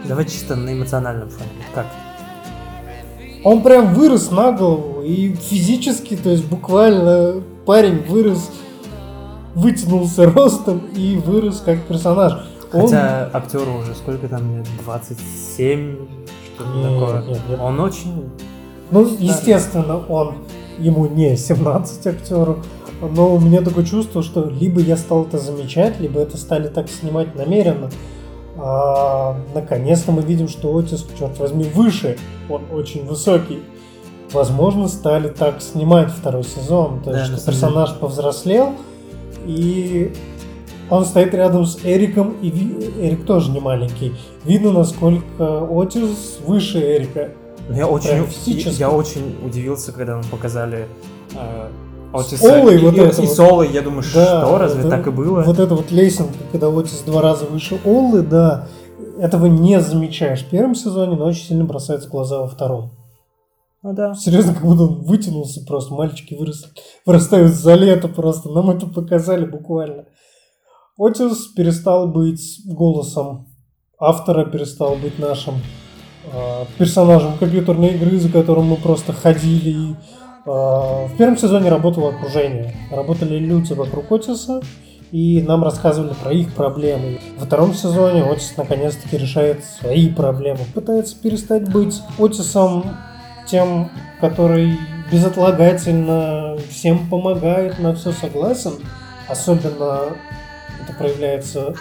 Давай 0.06 0.24
чисто 0.26 0.56
на 0.56 0.72
эмоциональном 0.72 1.28
фоне. 1.30 1.48
Как? 1.74 1.86
Он 3.42 3.62
прям 3.62 3.94
вырос 3.94 4.30
на 4.30 4.52
голову, 4.52 5.02
и 5.02 5.34
физически, 5.34 6.16
то 6.16 6.30
есть 6.30 6.44
буквально 6.46 7.42
парень 7.66 8.02
вырос, 8.08 8.50
вытянулся 9.54 10.30
ростом 10.30 10.78
и 10.94 11.16
вырос 11.16 11.60
как 11.64 11.80
персонаж. 11.82 12.32
Он- 12.72 12.82
Хотя 12.82 13.30
актеру 13.32 13.78
уже 13.78 13.94
сколько 13.94 14.28
там 14.28 14.56
лет? 14.56 14.66
27? 14.84 15.96
Что-то 16.54 16.70
Нет, 16.70 16.98
такое. 17.00 17.22
нет, 17.22 17.40
нет. 17.48 17.60
Он 17.60 17.80
очень... 17.80 18.30
Ну, 18.90 19.08
естественно, 19.18 19.98
он 20.08 20.34
ему 20.78 21.06
не 21.06 21.36
17 21.36 22.06
актеру, 22.06 22.58
но 23.00 23.34
у 23.34 23.40
меня 23.40 23.60
такое 23.62 23.84
чувство, 23.84 24.22
что 24.22 24.44
либо 24.48 24.80
я 24.80 24.96
стал 24.96 25.24
это 25.24 25.38
замечать, 25.38 26.00
либо 26.00 26.20
это 26.20 26.36
стали 26.36 26.68
так 26.68 26.88
снимать 26.88 27.34
намеренно. 27.34 27.90
А, 28.56 29.36
наконец-то 29.54 30.12
мы 30.12 30.22
видим, 30.22 30.48
что 30.48 30.76
Отис, 30.76 31.06
черт 31.18 31.38
возьми, 31.38 31.64
выше, 31.64 32.16
он 32.48 32.62
очень 32.72 33.04
высокий. 33.04 33.62
Возможно, 34.32 34.88
стали 34.88 35.28
так 35.28 35.60
снимать 35.60 36.10
второй 36.10 36.44
сезон, 36.44 37.00
то 37.02 37.12
Да, 37.12 37.20
есть 37.20 37.36
что 37.36 37.46
персонаж 37.46 37.94
повзрослел, 37.94 38.72
и 39.46 40.12
он 40.90 41.04
стоит 41.04 41.34
рядом 41.34 41.64
с 41.66 41.78
Эриком, 41.84 42.36
и 42.42 42.50
Эрик 43.00 43.24
тоже 43.26 43.50
не 43.50 43.60
маленький. 43.60 44.14
Видно, 44.44 44.72
насколько 44.72 45.66
Отис 45.70 46.38
выше 46.44 46.80
Эрика. 46.80 47.30
Я 47.70 47.86
очень, 47.86 48.26
я 48.78 48.90
очень 48.90 49.36
удивился, 49.44 49.92
когда 49.92 50.16
нам 50.16 50.24
показали 50.24 50.86
э, 51.34 51.68
С 52.22 52.26
Отиса 52.32 52.60
Олой 52.60 52.76
и, 52.76 52.78
вот 52.84 52.94
и- 52.94 52.98
это 53.00 53.22
и 53.22 53.26
вот. 53.26 53.34
с 53.36 53.40
Олой. 53.40 53.72
Я 53.72 53.82
думаю, 53.82 54.02
Да, 54.14 54.42
что, 54.46 54.58
разве 54.58 54.80
это- 54.80 54.90
так 54.90 55.06
и 55.06 55.10
было? 55.10 55.42
Вот 55.42 55.58
эта 55.58 55.74
вот 55.74 55.90
лесенка, 55.90 56.34
когда 56.52 56.68
Отис 56.68 57.02
два 57.06 57.20
раза 57.22 57.44
выше 57.46 57.78
Оллы, 57.84 58.22
да, 58.22 58.66
этого 59.18 59.46
не 59.46 59.80
замечаешь 59.80 60.42
в 60.44 60.50
первом 60.50 60.74
сезоне, 60.74 61.16
но 61.16 61.26
очень 61.26 61.44
сильно 61.46 61.64
бросается 61.64 62.08
в 62.08 62.10
глаза 62.10 62.40
во 62.40 62.48
втором. 62.48 62.92
Ну 63.82 63.92
да. 63.92 64.14
Серьезно, 64.14 64.54
как 64.54 64.62
будто 64.64 64.84
он 64.84 65.02
вытянулся 65.02 65.60
просто, 65.66 65.92
мальчики 65.94 66.34
вырос, 66.34 66.64
вырастают 67.04 67.52
за 67.52 67.74
лето 67.74 68.08
просто, 68.08 68.48
нам 68.50 68.70
это 68.70 68.86
показали 68.86 69.44
буквально. 69.44 70.06
Отис 70.98 71.48
перестал 71.48 72.08
быть 72.08 72.60
голосом 72.64 73.48
автора, 73.98 74.44
перестал 74.46 74.94
быть 74.96 75.18
нашим 75.18 75.54
э, 76.32 76.64
персонажем 76.78 77.36
компьютерной 77.38 77.88
игры, 77.94 78.18
за 78.18 78.30
которым 78.30 78.66
мы 78.66 78.76
просто 78.76 79.12
ходили. 79.12 79.70
И, 79.70 79.96
в 80.46 81.10
первом 81.16 81.36
сезоне 81.38 81.70
работало 81.70 82.10
окружение, 82.10 82.74
работали 82.90 83.38
люди 83.38 83.72
вокруг 83.72 84.10
Отиса, 84.12 84.60
и 85.10 85.40
нам 85.42 85.62
рассказывали 85.62 86.12
про 86.22 86.32
их 86.32 86.52
проблемы. 86.54 87.20
Во 87.38 87.46
втором 87.46 87.72
сезоне 87.72 88.24
Отис 88.24 88.54
наконец-таки 88.56 89.16
решает 89.16 89.64
свои 89.64 90.08
проблемы, 90.08 90.60
пытается 90.74 91.16
перестать 91.20 91.68
быть 91.70 92.00
Отисом 92.18 92.96
тем, 93.46 93.90
который 94.20 94.76
безотлагательно 95.12 96.56
всем 96.70 97.08
помогает, 97.08 97.78
на 97.78 97.94
все 97.94 98.12
согласен. 98.12 98.72
Особенно 99.28 100.00
это 100.82 100.92
проявляется 100.98 101.74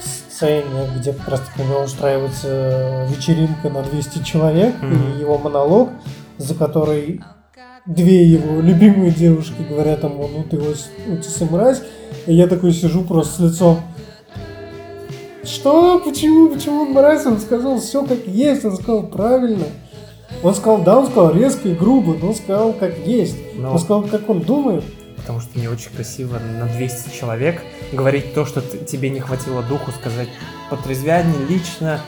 в 0.00 0.02
сцене, 0.06 0.88
где 0.96 1.12
как 1.12 1.28
раз 1.28 1.40
таки 1.40 1.62
у 1.62 1.70
него 1.70 1.80
устраивается 1.82 3.06
вечеринка 3.10 3.68
на 3.70 3.82
200 3.82 4.24
человек, 4.24 4.74
Мгм. 4.80 5.12
и 5.16 5.20
его 5.20 5.38
монолог, 5.38 5.90
за 6.38 6.54
который 6.54 7.20
две 7.86 8.24
его 8.24 8.60
любимые 8.60 9.10
девушки 9.10 9.62
говорят 9.68 10.04
ему, 10.04 10.28
ну 10.28 10.44
ты 10.44 10.58
вот 10.58 10.76
Утис 11.08 11.40
и 11.40 11.44
мразь, 11.44 11.82
и 12.26 12.34
я 12.34 12.46
такой 12.46 12.72
сижу 12.72 13.02
просто 13.04 13.34
с 13.34 13.52
лицом, 13.52 13.80
что? 15.44 16.00
Почему? 16.00 16.48
Почему 16.48 16.82
он 16.82 16.92
мразь? 16.92 17.26
Он 17.26 17.38
сказал 17.38 17.78
все 17.78 18.04
как 18.04 18.26
есть, 18.26 18.64
он 18.64 18.76
сказал 18.76 19.02
правильно. 19.04 19.66
Он 20.42 20.54
сказал, 20.54 20.82
да, 20.82 20.98
он 20.98 21.06
сказал 21.06 21.32
резко 21.34 21.68
и 21.68 21.74
грубо, 21.74 22.14
но 22.14 22.28
он 22.28 22.34
сказал 22.34 22.72
как 22.72 22.98
есть. 23.06 23.36
Но 23.56 23.72
Он 23.72 23.78
сказал, 23.78 24.02
как 24.04 24.28
он 24.28 24.40
думает. 24.40 24.84
потому 25.16 25.40
что 25.40 25.58
не 25.58 25.68
очень 25.68 25.90
красиво 25.90 26.38
на 26.38 26.66
200 26.66 27.14
человек 27.14 27.60
говорить 27.92 28.34
то, 28.34 28.44
что 28.44 28.60
тебе 28.60 29.10
не 29.10 29.20
хватило 29.20 29.62
духу 29.62 29.90
сказать 29.92 30.28
потрезвяние 30.70 31.46
лично. 31.48 32.00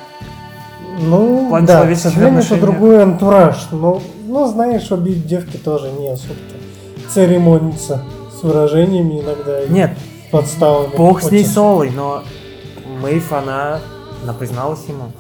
Ну, 0.99 1.49
плане 1.49 1.67
да, 1.67 1.87
к 1.87 1.97
сожалению, 1.97 2.43
это 2.43 2.57
другой 2.57 3.03
антураж. 3.03 3.69
Но, 3.71 4.03
ну, 4.27 4.47
знаешь, 4.47 4.91
обе 4.91 5.15
девки 5.15 5.57
тоже 5.57 5.91
не 5.91 6.09
особо-то 6.09 6.57
церемонятся 7.13 8.03
с 8.39 8.43
выражениями 8.43 9.21
иногда 9.21 9.67
Нет, 9.69 9.93
подставами. 10.31 10.95
бог 10.97 11.23
с 11.23 11.31
ней. 11.31 11.45
Солой, 11.45 11.91
но 11.91 12.25
Мэйв, 13.01 13.33
она, 13.33 13.81
она 14.23 14.33
призналась 14.33 14.85
ему. 14.89 15.13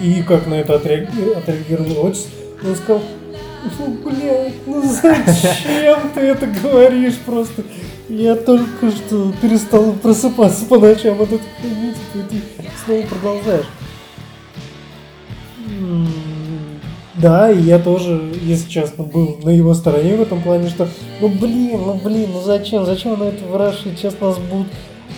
И 0.00 0.22
как 0.22 0.46
на 0.46 0.54
это 0.54 0.74
отреаги- 0.74 1.36
отреагировал 1.36 2.08
Отис, 2.08 2.28
он 2.62 2.76
сказал, 2.76 3.02
ну, 3.78 3.96
блядь, 4.04 4.54
ну 4.66 4.82
зачем 4.82 6.10
ты 6.14 6.20
это 6.20 6.46
говоришь 6.46 7.16
просто? 7.24 7.62
Я 8.08 8.36
только 8.36 8.90
что 8.90 9.32
перестал 9.42 9.92
просыпаться 9.94 10.64
по 10.66 10.78
ночам 10.78 11.16
хуйни, 11.16 11.92
типа, 11.92 12.18
и 12.18 12.38
ты 12.38 12.42
снова 12.84 13.02
продолжаешь. 13.02 13.66
Да, 17.14 17.50
и 17.50 17.60
я 17.62 17.78
тоже, 17.78 18.20
если 18.42 18.68
честно, 18.68 19.04
был 19.04 19.38
на 19.42 19.48
его 19.48 19.72
стороне 19.72 20.16
в 20.16 20.20
этом 20.20 20.42
плане, 20.42 20.68
что 20.68 20.86
ну 21.20 21.28
блин, 21.28 21.80
ну 21.86 21.94
блин, 21.94 22.28
ну 22.32 22.42
зачем, 22.42 22.84
зачем 22.84 23.14
она 23.14 23.28
это 23.28 23.42
выращивает, 23.46 23.98
сейчас 23.98 24.20
нас 24.20 24.36
будут 24.38 24.66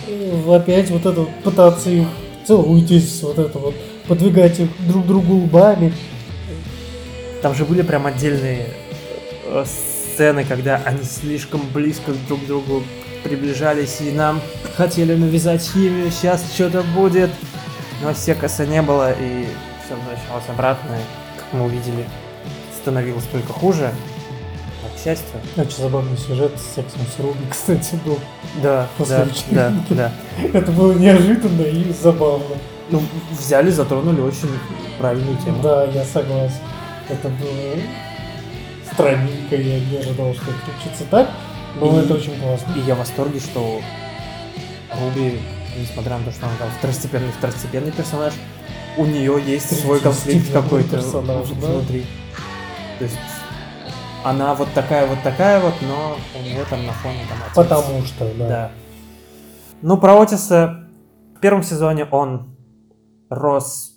э, 0.07 0.55
опять 0.55 0.89
вот 0.91 1.01
это 1.05 1.21
вот 1.21 1.29
пытаться 1.43 1.89
их 1.89 2.07
целуйтесь, 2.47 3.21
вот 3.21 3.37
это 3.37 3.59
вот, 3.59 3.75
подвигать 4.07 4.59
их 4.59 4.69
друг 4.87 5.05
другу 5.05 5.35
лбами. 5.35 5.93
Там 7.41 7.53
же 7.53 7.65
были 7.65 7.81
прям 7.81 8.07
отдельные 8.07 8.67
э, 9.45 9.65
сцены, 9.65 10.45
когда 10.45 10.81
они 10.85 11.03
слишком 11.03 11.61
близко 11.73 12.13
друг 12.27 12.41
к 12.43 12.47
другу 12.47 12.83
приближались 13.23 13.97
и 13.99 14.11
нам 14.11 14.39
хотели 14.77 15.15
навязать 15.15 15.61
химию, 15.61 16.11
сейчас 16.11 16.45
что-то 16.53 16.83
будет. 16.95 17.29
Но 18.01 18.13
секаса 18.13 18.65
не 18.65 18.81
было 18.81 19.11
и 19.11 19.45
все 19.89 19.95
возвращалось 19.95 20.43
обратно. 20.49 20.97
Как 21.37 21.47
мы 21.53 21.65
увидели, 21.65 22.05
становилось 22.79 23.23
только 23.25 23.51
хуже. 23.53 23.91
Но, 24.83 24.89
к 24.95 25.03
счастью. 25.03 25.39
Очень 25.57 25.81
забавный 25.81 26.17
сюжет 26.17 26.51
с 26.59 26.75
сексом 26.75 27.01
с 27.15 27.19
Руби, 27.19 27.39
кстати, 27.49 27.95
был. 28.05 28.19
Да, 28.61 28.87
После 28.97 29.25
да, 29.51 29.71
да, 29.89 29.95
да. 29.95 30.11
Это 30.53 30.71
было 30.71 30.93
неожиданно 30.93 31.61
и 31.63 31.91
забавно. 31.91 32.55
Ну, 32.91 33.01
взяли, 33.31 33.69
затронули 33.71 34.21
очень 34.21 34.49
правильную 34.99 35.37
тему. 35.37 35.61
Да, 35.61 35.85
я 35.85 36.03
согласен. 36.03 36.57
Это 37.07 37.27
было 37.29 37.75
странненько, 38.91 39.55
я 39.55 39.79
не 39.79 39.97
ожидал, 39.97 40.33
что 40.33 40.43
это 40.43 40.59
случится 40.81 41.03
так, 41.09 41.29
но 41.79 41.99
И- 41.99 42.03
это 42.05 42.13
очень 42.15 42.39
классно. 42.39 42.73
И 42.75 42.79
я 42.81 42.95
в 42.95 42.99
восторге, 42.99 43.39
что 43.39 43.81
Руби, 45.01 45.39
несмотря 45.77 46.17
на 46.17 46.25
то, 46.25 46.31
что 46.31 46.45
она 46.45 46.55
там 46.57 46.69
второстепенный 46.77 47.31
второстепенный 47.31 47.91
персонаж, 47.91 48.33
у 48.97 49.05
нее 49.05 49.41
есть 49.45 49.79
свой 49.81 49.99
конфликт 49.99 50.51
какой-то 50.51 50.89
персонаж, 50.89 51.47
да. 51.49 51.67
внутри. 51.67 52.05
То 52.97 53.05
есть 53.05 53.17
она 54.23 54.53
вот 54.55 54.69
такая 54.73 55.07
вот 55.07 55.21
такая 55.23 55.61
вот, 55.61 55.73
но 55.81 56.17
у 56.37 56.43
нее 56.43 56.65
там 56.69 56.85
на 56.85 56.93
фоне 56.93 57.19
там 57.29 57.37
отец. 57.41 57.55
Потому 57.55 58.03
что, 58.03 58.33
да. 58.37 58.47
Да. 58.47 58.71
Ну, 59.81 59.97
про 59.97 60.21
Отиса 60.21 60.89
в 61.35 61.39
первом 61.39 61.63
сезоне 61.63 62.03
он 62.05 62.57
рос 63.29 63.93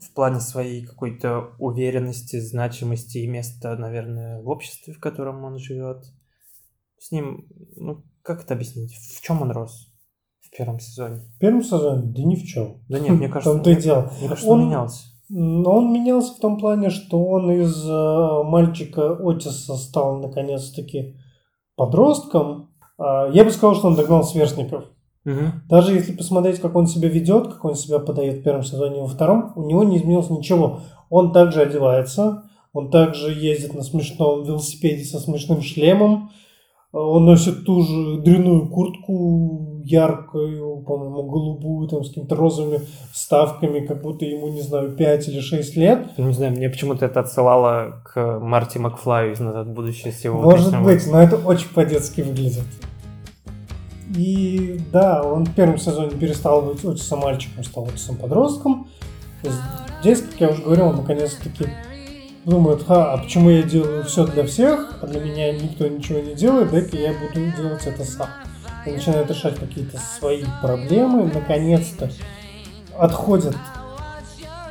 в 0.00 0.14
плане 0.14 0.40
своей 0.40 0.86
какой-то 0.86 1.54
уверенности, 1.58 2.40
значимости 2.40 3.18
и 3.18 3.26
места, 3.26 3.76
наверное, 3.76 4.40
в 4.40 4.48
обществе, 4.48 4.94
в 4.94 5.00
котором 5.00 5.44
он 5.44 5.58
живет. 5.58 6.04
С 6.98 7.10
ним, 7.10 7.46
ну, 7.76 8.02
как 8.22 8.42
это 8.44 8.54
объяснить? 8.54 8.94
В 8.94 9.20
чем 9.20 9.42
он 9.42 9.50
рос 9.50 9.91
в 10.52 10.56
первом 10.56 10.80
сезоне? 10.80 11.16
В 11.34 11.38
первом 11.38 11.62
сезоне, 11.62 12.02
да 12.14 12.22
ни 12.22 12.36
в 12.36 12.44
чем. 12.44 12.76
Да 12.88 12.98
нет, 12.98 13.12
мне 13.12 13.28
кажется, 13.28 13.50
В 13.50 13.54
том-то 13.54 13.70
и 13.70 13.74
мне- 13.74 13.82
дело. 13.82 14.10
Мне 14.20 14.28
кажется, 14.28 14.50
он, 14.50 14.60
менялся. 14.66 15.02
Но 15.30 15.76
он 15.78 15.92
менялся 15.92 16.34
в 16.34 16.40
том 16.40 16.58
плане, 16.58 16.90
что 16.90 17.24
он 17.24 17.50
из 17.50 17.88
э, 17.88 18.42
мальчика 18.44 19.16
Отиса 19.18 19.76
стал 19.76 20.18
наконец-таки 20.20 21.16
подростком. 21.76 22.70
А, 22.98 23.28
я 23.32 23.44
бы 23.44 23.50
сказал, 23.50 23.74
что 23.74 23.88
он 23.88 23.94
догнал 23.96 24.24
сверстников. 24.24 24.84
Мгм. 25.24 25.62
Даже 25.68 25.94
если 25.94 26.12
посмотреть, 26.12 26.60
как 26.60 26.76
он 26.76 26.86
себя 26.86 27.08
ведет, 27.08 27.46
как 27.46 27.64
он 27.64 27.74
себя 27.74 27.98
подает 27.98 28.40
в 28.40 28.42
первом 28.42 28.62
сезоне 28.64 28.98
и 28.98 29.02
во 29.02 29.06
втором, 29.08 29.52
у 29.56 29.62
него 29.62 29.84
не 29.84 29.96
изменилось 29.98 30.30
ничего. 30.30 30.80
Он 31.08 31.32
также 31.32 31.62
одевается, 31.62 32.42
он 32.72 32.90
также 32.90 33.32
ездит 33.32 33.74
на 33.74 33.82
смешном 33.82 34.44
велосипеде 34.44 35.04
со 35.04 35.18
смешным 35.20 35.62
шлемом, 35.62 36.24
э, 36.24 36.28
он 36.92 37.24
носит 37.24 37.64
ту 37.64 37.82
же 37.82 38.20
дряную 38.20 38.68
куртку, 38.68 39.80
яркую, 39.84 40.82
по-моему, 40.82 41.22
голубую, 41.22 41.88
там, 41.88 42.04
с 42.04 42.08
какими-то 42.08 42.36
розовыми 42.36 42.80
вставками, 43.12 43.80
как 43.80 44.02
будто 44.02 44.26
ему, 44.26 44.48
не 44.48 44.60
знаю, 44.60 44.92
5 44.92 45.28
или 45.28 45.40
6 45.40 45.76
лет. 45.76 46.18
Не 46.18 46.32
знаю, 46.32 46.52
мне 46.52 46.68
почему-то 46.68 47.06
это 47.06 47.20
отсылало 47.20 48.02
к 48.04 48.38
Марти 48.40 48.76
Макфлаю 48.78 49.32
из 49.32 49.40
«Назад 49.40 49.68
в 49.68 49.72
будущее» 49.72 50.12
с 50.12 50.22
его 50.22 50.40
Может 50.40 50.82
быть, 50.82 51.06
но 51.10 51.22
это 51.22 51.36
очень 51.36 51.68
по-детски 51.70 52.20
выглядит. 52.20 52.64
И 54.14 54.78
да, 54.92 55.22
он 55.22 55.46
в 55.46 55.54
первом 55.54 55.78
сезоне 55.78 56.10
перестал 56.10 56.60
быть 56.60 56.84
Отисом 56.84 57.20
мальчиком, 57.20 57.64
стал 57.64 57.84
Отисом 57.84 58.16
подростком. 58.16 58.88
Здесь, 60.02 60.20
как 60.20 60.40
я 60.40 60.48
уже 60.50 60.62
говорил, 60.62 60.88
он 60.88 60.96
наконец-таки 60.96 61.68
думает, 62.44 62.84
ха, 62.86 63.12
а 63.12 63.18
почему 63.18 63.50
я 63.50 63.62
делаю 63.62 64.04
все 64.04 64.26
для 64.26 64.44
всех, 64.44 64.98
а 65.00 65.06
для 65.06 65.20
меня 65.20 65.52
никто 65.52 65.86
ничего 65.86 66.18
не 66.20 66.34
делает, 66.34 66.70
дай-ка 66.70 66.96
я 66.96 67.12
буду 67.12 67.52
делать 67.56 67.86
это 67.86 68.04
сам. 68.04 68.28
И 68.86 68.90
начинает 68.90 69.30
решать 69.30 69.58
какие-то 69.58 69.98
свои 69.98 70.44
проблемы, 70.60 71.30
наконец-то 71.32 72.10
отходит 72.98 73.56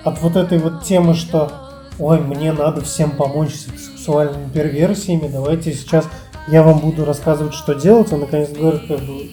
от 0.04 0.22
вот 0.22 0.36
этой 0.36 0.58
вот 0.58 0.84
темы, 0.84 1.14
что 1.14 1.52
ой, 1.98 2.20
мне 2.20 2.52
надо 2.52 2.82
всем 2.82 3.12
помочь 3.12 3.54
с 3.54 3.68
сексуальными 3.68 4.50
перверсиями, 4.50 5.30
давайте 5.32 5.74
сейчас 5.74 6.08
я 6.48 6.64
вам 6.64 6.80
буду 6.80 7.06
рассказывать, 7.06 7.54
что 7.54 7.74
делать, 7.74 8.12
он 8.12 8.22
наконец 8.22 8.50
говорит, 8.50 8.82
как 8.88 9.00
бы, 9.00 9.30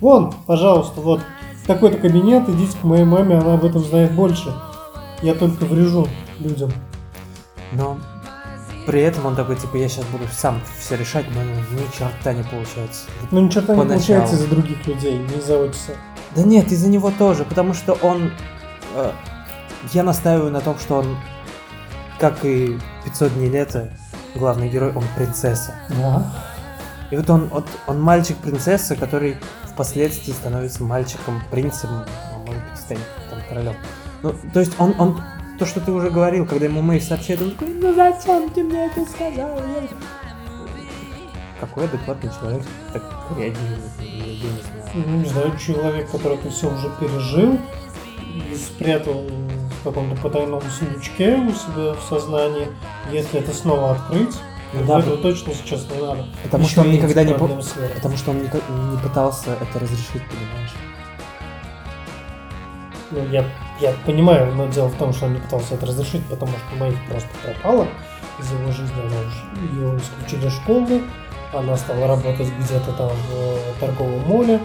вон, 0.00 0.34
пожалуйста, 0.46 1.00
вот, 1.00 1.20
такой-то 1.66 1.98
кабинет, 1.98 2.48
идите 2.48 2.76
к 2.76 2.84
моей 2.84 3.04
маме, 3.04 3.38
она 3.38 3.54
об 3.54 3.64
этом 3.64 3.82
знает 3.82 4.12
больше. 4.12 4.52
Я 5.22 5.34
только 5.34 5.64
врежу 5.64 6.08
людям. 6.40 6.72
Но 7.72 7.98
при 8.86 9.00
этом 9.00 9.26
он 9.26 9.36
такой, 9.36 9.56
типа, 9.56 9.76
я 9.76 9.88
сейчас 9.88 10.04
буду 10.06 10.24
сам 10.32 10.60
все 10.78 10.96
решать, 10.96 11.26
но 11.34 11.42
ни 11.42 11.86
черта 11.96 12.32
не 12.32 12.42
получается. 12.42 13.04
Но 13.30 13.40
ни 13.40 13.48
черта 13.48 13.74
не 13.74 13.78
Поначалу. 13.80 13.88
получается 13.88 14.34
из-за 14.34 14.48
других 14.48 14.86
людей, 14.86 15.18
не 15.18 15.38
из-за 15.38 15.62
Отиса. 15.64 15.92
Да 16.34 16.42
нет, 16.42 16.72
из-за 16.72 16.88
него 16.88 17.12
тоже, 17.16 17.44
потому 17.44 17.74
что 17.74 17.92
он... 17.94 18.32
э, 18.94 19.12
я 19.92 20.02
настаиваю 20.02 20.50
на 20.50 20.60
том, 20.60 20.78
что 20.78 20.96
он, 20.96 21.16
как 22.18 22.44
и 22.44 22.78
500 23.04 23.34
дней 23.34 23.50
лета, 23.50 23.90
главный 24.34 24.68
герой, 24.68 24.92
он 24.94 25.04
принцесса. 25.16 25.74
Да. 25.90 26.32
И 27.10 27.16
вот 27.16 27.28
он, 27.28 27.48
вот, 27.48 27.66
он 27.86 28.00
мальчик-принцесса, 28.00 28.96
который 28.96 29.36
впоследствии 29.64 30.32
становится 30.32 30.82
мальчиком-принцем, 30.82 31.90
может 32.46 32.64
быть, 32.70 32.78
станет 32.78 33.02
там 33.30 33.38
королем. 33.48 33.76
Ну, 34.22 34.34
то 34.52 34.60
есть 34.60 34.72
он, 34.78 34.94
он, 34.98 35.20
то, 35.58 35.66
что 35.66 35.80
ты 35.80 35.92
уже 35.92 36.10
говорил, 36.10 36.46
когда 36.46 36.64
ему 36.66 36.82
Мэй 36.82 37.00
сообщает, 37.00 37.42
он 37.42 37.50
такой, 37.52 37.68
ну 37.74 37.94
зачем 37.94 38.50
ты 38.50 38.62
мне 38.64 38.86
это 38.86 39.04
сказал? 39.04 39.56
Я- 39.58 39.88
Какой 41.60 41.84
адекватный 41.84 42.30
человек 42.40 42.62
так 42.92 43.02
реагирует? 43.36 43.80
Я, 44.00 44.06
не 44.08 44.62
знаю. 44.62 45.06
Ну, 45.06 45.16
не 45.18 45.24
знаю, 45.28 45.56
человек, 45.58 46.10
который 46.10 46.36
это 46.38 46.50
все 46.50 46.66
уже 46.74 46.90
пережил 47.00 47.58
и 48.50 48.54
спрятал 48.56 49.24
в 49.80 49.84
каком-то 49.84 50.20
потайном 50.20 50.60
сундучке 50.62 51.36
у 51.36 51.52
себя 51.52 51.94
в 51.94 52.02
сознании, 52.08 52.68
если 53.12 53.40
это 53.40 53.52
снова 53.54 53.92
открыть, 53.92 54.34
Ну 54.72 54.84
да, 54.84 54.98
этого 55.00 55.16
точно 55.18 55.54
сейчас 55.54 55.86
не 55.94 56.00
надо. 56.00 56.26
Потому 56.42 56.64
Еще 56.64 56.72
что 56.72 56.80
он 56.82 56.90
никогда 56.90 57.24
не, 57.24 57.34
по- 57.34 57.48
потому 57.94 58.16
что 58.16 58.30
он 58.32 58.38
нико- 58.42 58.62
не 58.90 58.96
пытался 58.98 59.50
это 59.60 59.78
разрешить, 59.78 60.22
понимаешь? 60.28 60.72
Ну, 63.10 63.26
я, 63.30 63.44
я 63.80 63.92
понимаю, 64.06 64.54
но 64.54 64.66
дело 64.66 64.88
в 64.88 64.96
том, 64.96 65.12
что 65.12 65.26
он 65.26 65.34
не 65.34 65.40
пытался 65.40 65.74
это 65.74 65.86
разрешить, 65.86 66.24
потому 66.26 66.52
что 66.52 66.76
Мэйв 66.78 66.96
просто 67.08 67.28
пропала 67.42 67.86
из 68.38 68.50
его 68.52 68.70
жизни, 68.72 68.94
она 69.00 69.20
уже 69.20 69.74
ее 69.74 69.98
исключили 69.98 70.48
из 70.48 70.54
школы, 70.54 71.02
она 71.52 71.76
стала 71.76 72.06
работать 72.06 72.48
где-то 72.58 72.92
там 72.92 73.08
в 73.08 73.34
э, 73.34 73.56
торговом 73.80 74.20
моле, 74.26 74.60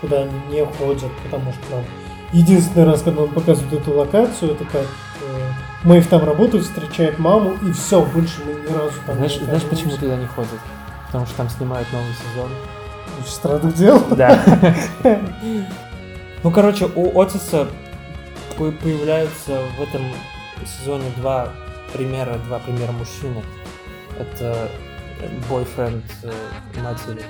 куда 0.00 0.20
они 0.20 0.32
не 0.50 0.64
ходят, 0.64 1.10
потому 1.24 1.52
что 1.52 1.62
там 1.70 1.84
единственный 2.32 2.84
раз, 2.84 3.02
когда 3.02 3.22
он 3.22 3.28
показывает 3.30 3.72
эту 3.72 3.92
локацию, 3.92 4.52
это 4.52 4.64
как 4.64 4.82
э, 4.82 5.52
Мэйв 5.84 6.06
там 6.08 6.24
работает, 6.24 6.64
встречает 6.64 7.18
маму, 7.18 7.54
и 7.62 7.72
все, 7.72 8.02
больше 8.04 8.42
мы 8.44 8.52
ни 8.52 8.74
разу 8.74 8.92
там 9.06 9.16
Знаешь, 9.16 9.38
не 9.38 9.44
знаешь, 9.46 9.62
почему 9.62 9.92
туда 9.92 10.16
не 10.16 10.26
ходят? 10.26 10.60
Потому 11.06 11.26
что 11.26 11.36
там 11.36 11.48
снимают 11.48 11.88
новый 11.92 12.12
сезон. 12.14 12.50
Очень 13.20 13.30
странных 13.30 13.74
дел. 13.74 14.02
Да. 14.10 14.40
Ну, 16.42 16.52
короче, 16.52 16.88
у 16.94 17.20
Отиса 17.20 17.66
появляются 18.56 19.60
в 19.78 19.82
этом 19.82 20.02
сезоне 20.64 21.10
два 21.16 21.52
примера, 21.92 22.38
два 22.46 22.58
примера 22.58 22.92
мужчины. 22.92 23.42
Это 24.18 24.68
бойфренд 25.48 26.04
э, 26.22 26.32
матери. 26.82 27.22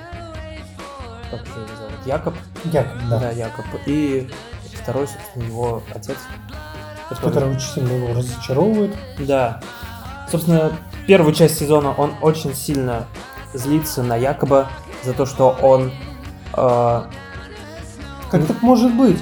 Как 1.29 1.41
его 1.41 1.67
зовут? 1.77 2.05
Якоб? 2.05 2.33
Якоб, 2.65 3.09
Да, 3.09 3.19
да. 3.19 3.31
Якоб. 3.31 3.65
И 3.85 4.29
второй, 4.73 5.07
собственно, 5.07 5.43
его 5.43 5.83
отец. 5.93 6.17
Который 7.09 7.49
очень 7.55 7.67
сильно 7.67 7.91
его 7.91 8.13
разочаровывает. 8.13 8.95
Да. 9.19 9.61
Собственно, 10.29 10.73
первую 11.07 11.33
часть 11.33 11.57
сезона 11.57 11.93
он 11.93 12.13
очень 12.21 12.53
сильно 12.53 13.05
злится 13.53 14.03
на 14.03 14.15
Якоба 14.15 14.69
за 15.03 15.13
то, 15.13 15.25
что 15.25 15.57
он 15.61 15.91
э, 16.53 17.01
Как 18.29 18.45
так 18.45 18.61
может 18.61 18.93
быть? 18.93 19.19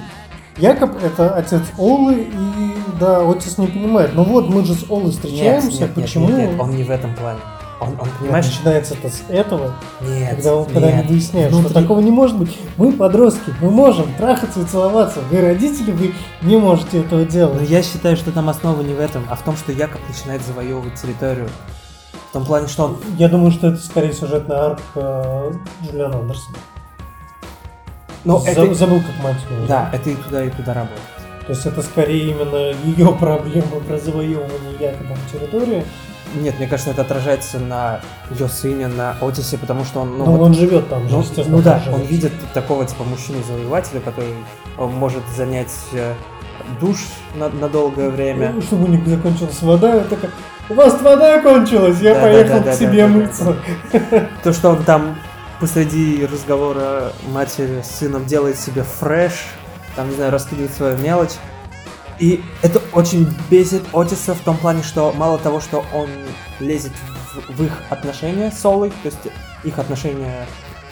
Якоб 0.58 0.92
это 1.04 1.36
отец 1.36 1.62
Олы, 1.78 2.30
и 2.32 2.76
да, 3.00 3.30
Отис 3.30 3.58
не 3.58 3.68
понимает. 3.68 4.12
Ну 4.14 4.24
вот, 4.24 4.50
мы 4.50 4.64
же 4.66 4.74
с 4.74 4.90
Олой 4.90 5.12
встречаемся, 5.12 5.70
нет, 5.70 5.80
нет, 5.82 5.94
почему? 5.96 6.30
Нет, 6.30 6.52
нет, 6.52 6.60
он 6.60 6.72
не 6.72 6.84
в 6.84 6.90
этом 6.92 7.14
плане. 7.16 7.40
Он, 7.82 7.90
он 8.00 8.08
понимаешь, 8.20 8.46
Начинается 8.46 8.94
это 8.94 9.10
с 9.10 9.24
этого, 9.28 9.74
нет, 10.02 10.36
когда, 10.36 10.56
он, 10.56 10.66
когда 10.66 10.88
нет. 10.92 11.00
они 11.02 11.08
выясняют, 11.10 11.52
что 11.52 11.60
Внутри- 11.60 11.82
такого 11.82 12.00
не 12.00 12.10
может 12.12 12.38
быть. 12.38 12.58
Мы 12.78 12.94
подростки, 12.94 13.54
мы 13.62 13.70
можем 13.70 14.06
трахаться 14.18 14.62
и 14.62 14.64
целоваться. 14.64 15.20
Вы 15.30 15.42
родители, 15.42 15.92
вы 15.92 16.14
не 16.42 16.56
можете 16.58 17.02
этого 17.02 17.20
Но 17.20 17.26
делать. 17.26 17.70
я 17.70 17.84
считаю, 17.84 18.16
что 18.16 18.32
там 18.32 18.48
основа 18.48 18.82
не 18.82 18.94
в 18.94 19.00
этом, 19.02 19.26
а 19.30 19.36
в 19.36 19.42
том, 19.42 19.58
что 19.58 19.74
Якоб 19.74 20.00
начинает 20.08 20.42
завоевывать 20.44 20.96
территорию. 20.96 21.50
В 22.30 22.34
том 22.34 22.46
плане, 22.46 22.68
что 22.70 22.86
он... 22.86 22.98
Я 23.18 23.28
думаю, 23.28 23.52
что 23.52 23.68
это 23.68 23.78
скорее 23.78 24.14
сюжетный 24.14 24.56
арк 24.56 24.80
э, 24.96 25.52
Джулиана 25.84 26.20
Андерсона. 26.20 26.58
Ну, 28.26 28.40
За- 28.40 28.50
это... 28.50 28.74
Забыл, 28.74 29.00
как 29.02 29.24
мать 29.24 29.38
его 29.50 29.66
Да, 29.68 29.90
это 29.94 30.10
и 30.10 30.16
туда, 30.16 30.44
и 30.44 30.50
туда 30.50 30.74
работает. 30.74 31.00
То 31.46 31.52
есть 31.54 31.66
это 31.66 31.82
скорее 31.84 32.32
именно 32.32 32.76
ее 32.84 33.14
проблема 33.14 33.80
про 33.88 33.98
завоевывание 34.00 34.74
Якобом 34.80 35.18
территории. 35.32 35.86
Нет, 36.34 36.58
мне 36.58 36.68
кажется, 36.68 36.92
это 36.92 37.04
отражается 37.04 37.60
на 37.60 38.02
ее 38.32 38.50
сыне, 38.50 38.88
на 38.88 39.16
Отисе, 39.22 39.58
потому 39.60 39.86
что 39.86 40.02
он... 40.02 40.18
Ну, 40.18 40.26
вот- 40.26 40.42
он 40.42 40.54
живет 40.56 40.90
там 40.90 41.08
же, 41.08 41.16
Ну, 41.16 41.22
естественно. 41.22 41.58
ну 41.58 41.62
да, 41.64 41.80
тоже. 41.80 41.92
он 41.96 42.02
видит 42.02 42.34
такого 42.54 42.84
типа 42.86 43.04
мужчину-завоевателя, 43.04 44.00
который 44.02 44.34
э, 44.78 44.86
может 44.86 45.22
занять 45.38 45.72
э, 45.94 46.14
душ 46.82 46.98
на, 47.36 47.48
на 47.50 47.70
долгое 47.70 48.10
время. 48.10 48.52
Ну, 48.56 48.62
Чтобы 48.64 48.86
у 48.86 48.88
них 48.88 49.08
закончилась 49.08 49.62
вода, 49.62 49.94
я 49.96 50.02
такая, 50.02 50.32
у 50.68 50.74
вас 50.74 51.00
вода 51.02 51.40
кончилась, 51.42 52.02
я 52.02 52.16
Да, 52.16 52.22
поехал 52.22 52.50
да, 52.50 52.56
да, 52.58 52.62
к 52.62 52.66
да, 52.66 52.74
себе 52.76 53.02
да, 53.04 53.08
да, 53.08 53.14
мыться. 53.14 53.56
То, 54.44 54.52
что 54.52 54.70
он 54.72 54.84
там 54.84 55.16
посреди 55.60 56.26
разговора 56.26 57.14
матери 57.28 57.82
с 57.82 57.98
сыном 57.98 58.26
делает 58.26 58.60
себе 58.60 58.84
фреш, 58.84 59.46
там, 59.96 60.10
не 60.10 60.16
знаю, 60.16 60.32
раскидывает 60.32 60.74
свою 60.74 60.98
мелочь. 60.98 61.34
И 62.20 62.42
это 62.62 62.82
очень 62.94 63.28
бесит 63.50 63.84
Отиса 63.94 64.36
в 64.36 64.40
том 64.40 64.58
плане, 64.58 64.84
что 64.84 65.12
мало 65.14 65.38
того, 65.38 65.60
что 65.60 65.84
он 65.94 66.10
лезет 66.60 66.94
в, 67.34 67.58
в 67.58 67.64
их 67.64 67.82
отношения 67.90 68.52
с 68.52 68.60
Солой, 68.60 68.90
то 68.90 69.06
есть 69.06 69.20
их 69.64 69.80
отношения 69.80 70.48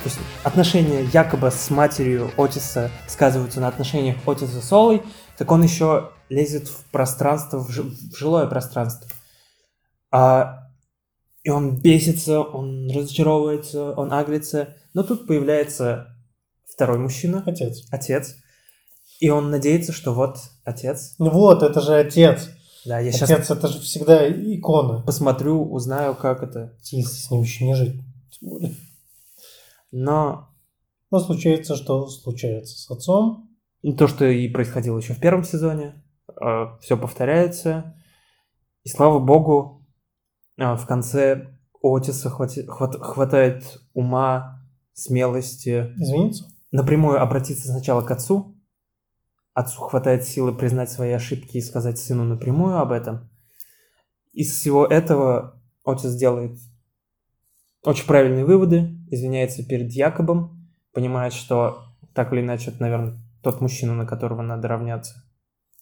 есть 0.05 0.19
отношения 0.43 1.03
якобы 1.13 1.51
с 1.51 1.69
матерью 1.69 2.31
Отиса 2.37 2.91
сказываются 3.07 3.61
на 3.61 3.67
отношениях 3.67 4.17
Отиса 4.25 4.61
с 4.61 4.71
Олой, 4.71 5.03
так 5.37 5.51
он 5.51 5.63
еще 5.63 6.11
лезет 6.29 6.67
в 6.67 6.85
пространство, 6.91 7.59
в, 7.59 7.69
жи- 7.69 7.83
в 7.83 8.17
жилое 8.17 8.47
пространство. 8.47 9.09
А, 10.11 10.62
и 11.43 11.49
он 11.49 11.79
бесится, 11.81 12.41
он 12.41 12.89
разочаровывается, 12.89 13.91
он 13.93 14.11
агрится. 14.13 14.75
Но 14.93 15.03
тут 15.03 15.27
появляется 15.27 16.15
второй 16.65 16.97
мужчина, 16.99 17.43
Отец. 17.45 17.85
отец. 17.91 18.35
И 19.19 19.29
он 19.29 19.51
надеется, 19.51 19.91
что 19.93 20.13
вот 20.13 20.37
отец. 20.63 21.15
Ну 21.19 21.29
вот, 21.29 21.63
это 21.63 21.79
же 21.81 21.95
отец. 21.95 22.49
Да, 22.85 22.99
я 22.99 23.11
сейчас 23.11 23.29
Отец 23.29 23.49
это 23.51 23.67
же 23.69 23.79
всегда 23.79 24.27
икона. 24.29 25.01
посмотрю, 25.01 25.63
узнаю, 25.71 26.15
как 26.15 26.43
это. 26.43 26.77
Если 26.91 27.15
с 27.15 27.31
ним 27.31 27.41
еще 27.41 27.65
не 27.65 27.75
жить. 27.75 27.95
Но 29.91 30.49
Но 31.11 31.19
случается, 31.19 31.75
что 31.75 32.07
случается 32.07 32.77
с 32.77 32.89
отцом. 32.89 33.49
то, 33.97 34.07
что 34.07 34.25
и 34.25 34.47
происходило 34.49 34.97
еще 34.97 35.13
в 35.13 35.19
первом 35.19 35.43
сезоне, 35.43 36.03
все 36.81 36.97
повторяется. 36.97 37.95
И 38.83 38.89
слава 38.89 39.19
богу, 39.19 39.79
э, 39.81 39.82
в 40.57 40.85
конце 40.85 41.47
Отиса 41.81 42.29
хвати- 42.29 42.65
хват- 42.65 42.99
хватает 43.01 43.79
ума, 43.93 44.61
смелости 44.93 45.91
Извиниться. 45.97 46.45
напрямую 46.71 47.21
обратиться 47.21 47.67
сначала 47.67 48.01
к 48.01 48.11
отцу. 48.11 48.55
Отцу 49.53 49.81
хватает 49.81 50.23
силы 50.23 50.53
признать 50.53 50.89
свои 50.91 51.11
ошибки 51.11 51.57
и 51.57 51.61
сказать 51.61 51.97
сыну 51.99 52.23
напрямую 52.23 52.77
об 52.77 52.91
этом. 52.91 53.29
Из 54.31 54.51
всего 54.51 54.85
этого 54.85 55.61
Отис 55.85 56.15
делает 56.15 56.57
очень 57.83 58.07
правильные 58.07 58.45
выводы, 58.45 58.95
извиняется 59.11 59.63
перед 59.63 59.91
Якобом, 59.91 60.69
понимает, 60.93 61.33
что 61.33 61.83
так 62.13 62.31
или 62.33 62.41
иначе 62.41 62.71
это, 62.71 62.81
наверное, 62.81 63.19
тот 63.43 63.59
мужчина, 63.61 63.93
на 63.93 64.05
которого 64.05 64.41
надо 64.41 64.67
равняться. 64.69 65.15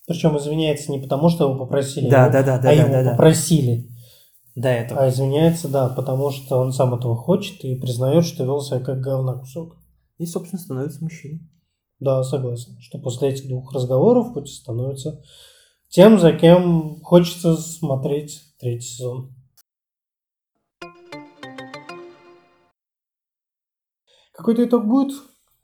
Причем 0.07 0.35
извиняется 0.37 0.91
не 0.91 0.99
потому, 0.99 1.29
что 1.29 1.49
его 1.49 1.59
попросили, 1.59 2.09
Да, 2.09 2.23
его- 2.23 2.33
да, 2.33 2.43
да, 2.43 2.57
да, 2.57 2.69
а 2.69 2.75
да, 2.75 2.81
его 2.81 2.89
да, 2.91 3.03
да. 3.03 3.11
попросили. 3.11 3.87
До 4.55 4.69
этого. 4.69 5.01
А 5.01 5.09
извиняется, 5.09 5.69
да, 5.69 5.89
потому 5.89 6.31
что 6.31 6.57
он 6.57 6.73
сам 6.73 6.93
этого 6.93 7.15
хочет 7.15 7.63
и 7.63 7.75
признает, 7.75 8.25
что 8.25 8.43
вел 8.43 8.61
себя 8.61 8.79
как 8.79 8.99
говна 8.99 9.35
кусок. 9.35 9.77
И, 10.17 10.25
собственно, 10.25 10.61
становится 10.61 11.03
мужчиной. 11.03 11.41
Да, 11.99 12.23
согласен, 12.23 12.79
что 12.81 12.97
после 12.97 13.29
этих 13.29 13.47
двух 13.47 13.73
разговоров 13.73 14.33
Путин 14.33 14.53
становится 14.53 15.23
тем, 15.87 16.19
за 16.19 16.33
кем 16.33 16.99
хочется 17.01 17.55
смотреть 17.55 18.41
третий 18.59 18.87
сезон. 18.87 19.35
Какой-то 24.33 24.65
итог 24.65 24.85
будет? 24.85 25.13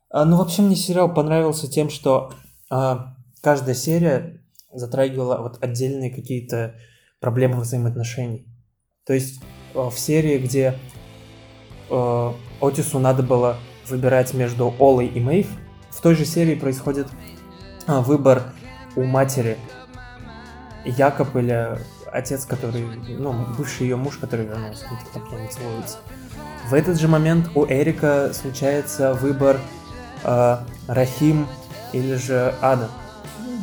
А, 0.10 0.26
ну, 0.26 0.38
вообще 0.38 0.62
мне 0.62 0.76
сериал 0.76 1.14
понравился 1.14 1.68
тем, 1.70 1.90
что 1.90 2.32
а, 2.70 3.16
каждая 3.42 3.76
серия 3.76 4.44
затрагивала 4.72 5.42
вот 5.42 5.64
отдельные 5.64 6.14
какие-то 6.14 6.76
проблемы 7.20 7.62
взаимоотношений. 7.62 8.46
То 9.08 9.14
есть 9.14 9.40
а, 9.74 9.90
в 9.90 9.98
серии, 9.98 10.38
где 10.38 10.78
а, 11.90 12.36
Отису 12.62 13.00
надо 13.00 13.24
было 13.24 13.58
выбирать 13.88 14.34
между 14.34 14.76
Олой 14.80 15.08
и 15.08 15.20
Мэйв, 15.20 15.48
в 15.90 16.02
той 16.02 16.16
же 16.16 16.26
серии 16.26 16.56
происходит 16.56 17.08
а, 17.88 18.02
выбор 18.02 18.54
у 18.96 19.04
матери 19.04 19.58
Якоб 20.86 21.36
или 21.38 21.80
отец, 22.12 22.46
который, 22.46 22.86
ну, 23.18 23.34
бывший 23.58 23.84
ее 23.84 23.96
муж, 23.96 24.18
который 24.18 24.46
вернулся, 24.46 24.86
они 24.90 25.00
там 25.14 25.28
прям 25.28 25.50
целуются. 25.50 25.98
В 26.70 26.74
этот 26.74 27.00
же 27.00 27.08
момент 27.08 27.50
у 27.56 27.66
Эрика 27.66 28.32
случается 28.34 29.14
выбор 29.14 29.60
э, 30.24 30.58
Рахим 30.88 31.48
или 31.94 32.16
же 32.16 32.54
Ада. 32.62 32.90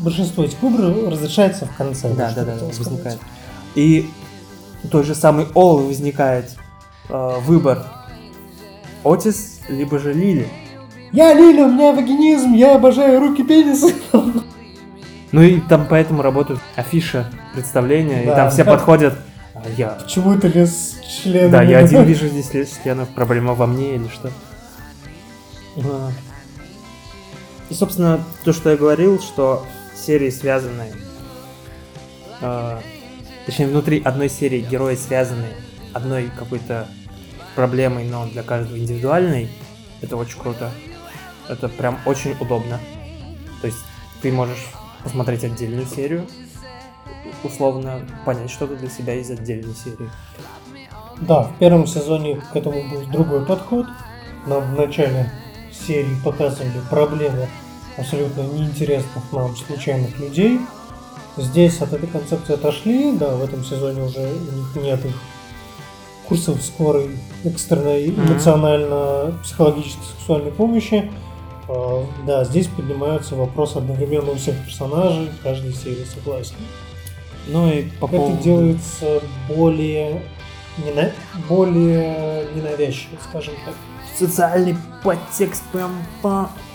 Большинство 0.02 0.44
этих 0.44 0.60
выборов 0.62 1.10
разрешается 1.10 1.66
в 1.66 1.76
конце. 1.76 2.12
Да, 2.14 2.32
да, 2.34 2.44
да, 2.44 2.54
возникает. 2.64 3.18
И 3.74 4.10
той 4.88 5.04
же 5.04 5.14
самой 5.14 5.46
Олы 5.54 5.84
возникает 5.86 6.50
э, 7.08 7.30
выбор 7.40 7.84
Отис, 9.04 9.60
либо 9.68 9.98
же 9.98 10.12
Лили. 10.12 10.48
Я 11.12 11.32
Лиля, 11.34 11.64
у 11.66 11.70
меня 11.72 11.92
вагинизм, 11.92 12.52
я 12.54 12.74
обожаю 12.76 13.20
руки 13.20 13.42
пенисы. 13.44 13.94
Ну 15.32 15.42
и 15.42 15.60
там 15.60 15.86
поэтому 15.88 16.22
работают 16.22 16.60
афиша, 16.76 17.30
представления, 17.54 18.22
и 18.22 18.26
Да. 18.26 18.36
там 18.36 18.50
все 18.50 18.64
подходят. 18.64 19.14
а 19.54 19.62
Я. 19.76 19.88
Почему 19.90 20.32
это 20.32 20.46
лес 20.48 20.96
членами? 21.22 21.50
Да, 21.50 21.62
я 21.62 21.78
один 21.78 22.04
вижу 22.04 22.28
здесь 22.28 22.52
лес 22.54 22.78
членов, 22.82 23.08
проблема 23.08 23.54
во 23.54 23.66
мне 23.66 23.96
или 23.96 24.08
что. 24.08 24.30
И, 27.70 27.74
собственно, 27.74 28.20
то, 28.44 28.52
что 28.52 28.70
я 28.70 28.76
говорил, 28.76 29.20
что 29.20 29.64
серии 29.96 30.30
связаны, 30.30 30.92
э, 32.40 32.78
точнее, 33.46 33.66
внутри 33.66 34.02
одной 34.02 34.28
серии 34.28 34.60
герои 34.60 34.96
связаны 34.96 35.46
одной 35.92 36.30
какой-то 36.36 36.88
проблемой, 37.54 38.04
но 38.04 38.26
для 38.26 38.42
каждого 38.42 38.78
индивидуальной, 38.78 39.48
это 40.00 40.16
очень 40.16 40.38
круто. 40.38 40.70
Это 41.48 41.68
прям 41.68 41.98
очень 42.06 42.36
удобно. 42.40 42.80
То 43.60 43.66
есть 43.66 43.78
ты 44.22 44.32
можешь 44.32 44.66
посмотреть 45.02 45.44
отдельную 45.44 45.86
серию, 45.86 46.26
условно 47.42 48.00
понять 48.24 48.50
что-то 48.50 48.76
для 48.76 48.88
себя 48.88 49.14
из 49.14 49.30
отдельной 49.30 49.74
серии. 49.74 50.10
Да, 51.20 51.44
в 51.44 51.58
первом 51.58 51.86
сезоне 51.86 52.36
к 52.36 52.56
этому 52.56 52.82
был 52.90 53.06
другой 53.06 53.46
подход. 53.46 53.86
Нам 54.46 54.74
в 54.74 54.78
начале 54.78 55.30
серии 55.70 56.16
показывали 56.24 56.80
проблемы 56.90 57.48
абсолютно 57.96 58.42
неинтересных 58.42 59.32
нам 59.32 59.54
случайных 59.56 60.18
людей. 60.18 60.60
Здесь 61.36 61.80
от 61.82 61.92
этой 61.92 62.06
концепции 62.08 62.54
отошли, 62.54 63.12
да, 63.12 63.34
в 63.34 63.42
этом 63.42 63.64
сезоне 63.64 64.02
уже 64.04 64.20
у 64.20 64.56
них 64.56 64.76
нет 64.76 65.04
их 65.04 65.14
курсов 66.28 66.62
скорой 66.62 67.10
экстренной 67.44 68.08
эмоционально-психологической 68.10 70.04
сексуальной 70.16 70.52
помощи. 70.52 71.10
А, 71.68 72.04
Да, 72.26 72.44
здесь 72.44 72.68
поднимаются 72.68 73.34
вопросы 73.34 73.78
одновременно 73.78 74.30
у 74.30 74.34
всех 74.36 74.54
персонажей, 74.64 75.28
в 75.28 75.42
каждой 75.42 75.72
серии 75.74 76.04
согласен. 76.04 76.54
Ну 77.48 77.68
и 77.70 77.82
по 78.00 78.06
Это 78.06 78.16
поводу... 78.16 78.42
делается 78.42 79.20
более, 79.48 80.22
нена- 80.78 81.12
более 81.48 82.46
ненавязчиво, 82.54 83.16
скажем 83.28 83.54
так. 83.66 83.74
социальный 84.16 84.76
подтекст 85.02 85.62
прям. 85.72 85.92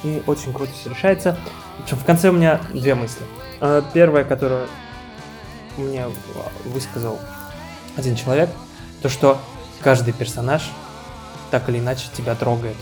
И 0.03 0.22
очень 0.28 0.53
круто 0.53 0.72
все 0.80 0.89
решается. 0.91 1.38
В 1.88 2.05
конце 2.05 2.30
у 2.30 2.34
меня 2.34 2.61
две 2.73 2.95
мысли. 2.95 3.25
Э, 3.61 3.82
Первая, 3.93 4.23
которую 4.23 4.67
мне 5.77 6.05
высказал 6.65 7.19
один 7.95 8.15
человек, 8.15 8.49
то 9.01 9.09
что 9.09 9.39
каждый 9.82 10.13
персонаж 10.13 10.69
так 11.51 11.69
или 11.69 11.80
иначе 11.80 12.09
тебя 12.15 12.36
трогает. 12.36 12.75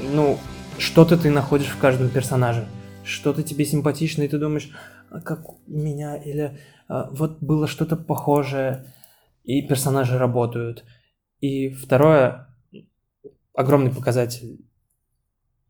Ну, 0.00 0.38
что-то 0.78 1.16
ты 1.16 1.30
находишь 1.30 1.68
в 1.68 1.78
каждом 1.78 2.08
персонаже. 2.08 2.66
Что-то 3.04 3.42
тебе 3.42 3.64
симпатично, 3.64 4.22
и 4.22 4.28
ты 4.28 4.38
думаешь, 4.38 4.70
«А 5.10 5.20
как 5.20 5.48
у 5.48 5.60
меня, 5.66 6.16
или 6.16 6.58
«А, 6.88 7.08
вот 7.10 7.38
было 7.40 7.66
что-то 7.66 7.96
похожее, 7.96 8.92
и 9.44 9.62
персонажи 9.62 10.18
работают. 10.18 10.84
И 11.40 11.70
второе, 11.70 12.48
огромный 13.54 13.90
показатель 13.90 14.67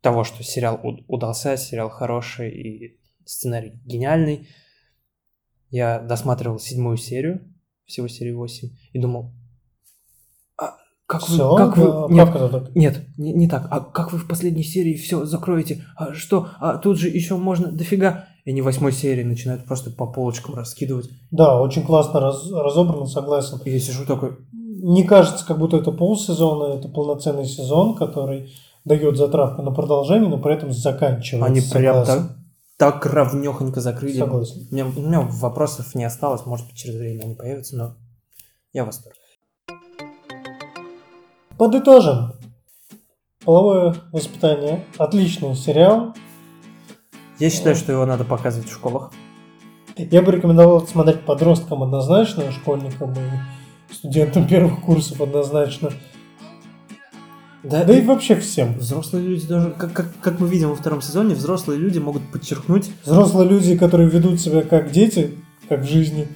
того, 0.01 0.25
что 0.25 0.43
сериал 0.43 0.81
уд- 0.83 1.05
удался, 1.09 1.57
сериал 1.57 1.91
хороший 1.91 2.51
и 2.51 2.99
сценарий 3.25 3.73
гениальный. 3.85 4.49
Я 5.71 5.99
досматривал 6.01 6.59
седьмую 6.59 6.97
серию, 6.97 7.41
всего 7.85 8.09
серии 8.09 8.33
8, 8.33 8.69
и 8.93 8.99
думал, 8.99 9.33
а 10.61 10.77
как 11.07 11.23
Все, 11.23 11.51
вы, 11.51 11.57
как 11.59 11.77
вы, 11.77 12.15
нет, 12.15 12.33
так? 12.33 12.75
нет, 12.75 13.07
не, 13.19 13.33
не 13.33 13.49
так. 13.49 13.67
А 13.71 13.81
как 13.81 14.13
вы 14.13 14.19
в 14.19 14.27
последней 14.29 14.63
серии 14.63 14.95
все 14.97 15.25
закроете? 15.25 15.85
А 15.97 16.15
что? 16.15 16.49
А 16.59 16.79
тут 16.79 16.99
же 16.99 17.09
еще 17.09 17.37
можно 17.37 17.71
дофига. 17.71 18.27
И 18.45 18.51
они 18.51 18.63
в 18.63 18.65
восьмой 18.65 18.93
серии 18.93 19.25
начинают 19.25 19.67
просто 19.67 19.91
по 19.91 20.07
полочкам 20.07 20.55
раскидывать. 20.55 21.11
Да, 21.31 21.61
очень 21.61 21.83
классно 21.83 22.21
раз- 22.21 22.51
разобрано, 22.51 23.05
согласен. 23.07 23.61
И 23.65 23.71
я 23.71 23.79
сижу 23.79 24.07
такой, 24.07 24.39
Не 24.53 25.05
кажется, 25.05 25.45
как 25.47 25.59
будто 25.59 25.77
это 25.77 25.93
полсезона, 25.93 26.79
это 26.79 26.89
полноценный 26.89 27.45
сезон, 27.47 27.95
который 27.95 28.51
дает 28.89 29.17
затравку 29.17 29.63
на 29.63 29.71
продолжение, 29.71 30.29
но 30.29 30.39
при 30.39 30.55
этом 30.55 30.73
заканчивается. 30.73 31.47
они 31.47 31.61
прям 31.61 32.05
так, 32.05 32.37
так 32.77 33.07
равнехонько 33.07 33.81
закрыли. 33.81 34.19
Согласен. 34.19 34.67
У 34.71 34.75
меня, 34.75 34.87
у 34.87 35.01
меня 35.01 35.21
вопросов 35.21 35.95
не 35.95 36.05
осталось, 36.05 36.45
может 36.47 36.67
быть, 36.67 36.77
через 36.77 36.97
время 36.97 37.25
они 37.25 37.35
появятся, 37.35 37.77
но 37.77 37.97
я 38.73 38.85
в 38.85 38.87
восторге. 38.87 39.19
Подытожим. 41.57 42.33
Половое 43.45 43.95
воспитание. 44.13 44.85
Отличный 44.97 45.55
сериал. 45.55 46.15
Я 47.39 47.51
считаю, 47.51 47.77
что 47.77 47.93
его 47.93 48.05
надо 48.07 48.25
показывать 48.25 48.69
в 48.69 48.73
школах. 48.73 49.13
Я 49.97 50.23
бы 50.23 50.31
рекомендовал 50.33 50.87
смотреть 50.87 51.25
подросткам 51.25 51.83
однозначно, 51.83 52.51
школьникам 52.53 53.13
и 53.13 53.93
студентам 53.93 54.47
первых 54.49 54.81
курсов 54.83 55.21
однозначно. 55.21 55.91
Да, 57.63 57.85
Да 57.85 57.97
и 57.97 58.03
вообще 58.03 58.37
всем. 58.37 58.75
Взрослые 58.75 59.27
люди 59.27 59.47
даже, 59.47 59.71
как, 59.71 59.93
как, 59.93 60.07
как 60.21 60.41
мы 60.41 60.49
видим 60.49 60.71
во 60.71 60.77
втором 60.77 61.03
сезоне, 61.03 61.35
взрослые 61.35 61.79
люди 61.79 61.99
могут 61.99 62.23
подчеркнуть 62.31 62.91
Взрослые 63.05 63.49
люди, 63.49 63.77
которые 63.77 64.09
ведут 64.09 64.41
себя 64.41 64.63
как 64.63 64.93
дети, 64.93 65.35
как 65.69 65.81
в 65.81 65.89
жизни, 65.89 66.29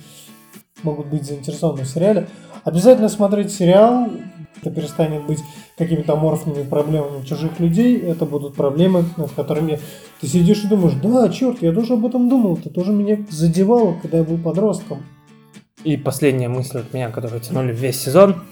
могут 0.82 1.06
быть 1.06 1.24
заинтересованы 1.24 1.84
в 1.84 1.88
сериале. 1.88 2.28
Обязательно 2.64 3.08
смотреть 3.08 3.52
сериал. 3.52 4.08
Это 4.60 4.70
перестанет 4.70 5.26
быть 5.26 5.40
какими-то 5.76 6.12
аморфными 6.12 6.62
проблемами 6.64 7.24
чужих 7.24 7.58
людей. 7.58 7.98
Это 7.98 8.26
будут 8.26 8.54
проблемы, 8.54 9.04
над 9.16 9.32
которыми 9.32 9.80
ты 10.20 10.26
сидишь 10.26 10.64
и 10.64 10.68
думаешь, 10.68 10.94
да, 11.02 11.28
черт, 11.28 11.62
я 11.62 11.72
тоже 11.72 11.94
об 11.94 12.06
этом 12.06 12.28
думал. 12.28 12.56
Это 12.56 12.70
тоже 12.70 12.92
меня 12.92 13.18
задевало, 13.30 13.96
когда 14.00 14.18
я 14.18 14.24
был 14.24 14.38
подростком. 14.38 15.02
И 15.82 15.96
последняя 15.96 16.48
мысль 16.48 16.78
от 16.78 16.92
меня, 16.92 17.10
которую 17.10 17.40
тянули 17.40 17.72
весь 17.72 18.00
сезон. 18.00 18.44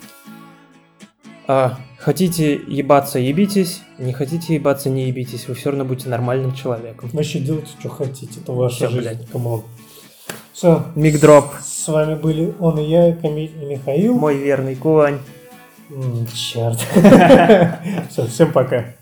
А, 1.46 1.78
хотите 2.00 2.54
ебаться, 2.54 3.18
ебитесь. 3.18 3.82
Не 3.98 4.12
хотите 4.12 4.54
ебаться, 4.54 4.90
не 4.90 5.06
ебитесь. 5.08 5.46
Вы 5.46 5.54
все 5.54 5.70
равно 5.70 5.84
будете 5.84 6.08
нормальным 6.08 6.54
человеком. 6.54 7.10
Вообще 7.12 7.38
делайте, 7.38 7.68
что 7.78 7.88
хотите. 7.88 8.40
Это 8.40 8.52
ваша 8.52 8.76
Всё, 8.76 8.88
жизнь. 8.88 9.00
блядь. 9.00 9.30
Come 9.30 9.48
on. 9.48 9.62
Все. 10.52 10.84
Mic 10.94 11.14
drop. 11.14 11.46
С 11.62 11.88
вами 11.88 12.14
были 12.14 12.52
он 12.58 12.78
и 12.78 12.84
я, 12.84 13.14
Камиль 13.14 13.52
и 13.62 13.64
Михаил. 13.64 14.14
Мой 14.14 14.36
верный 14.36 14.76
кулань. 14.76 15.18
Черт. 16.34 16.78
Все, 18.10 18.26
всем 18.26 18.52
пока. 18.52 18.94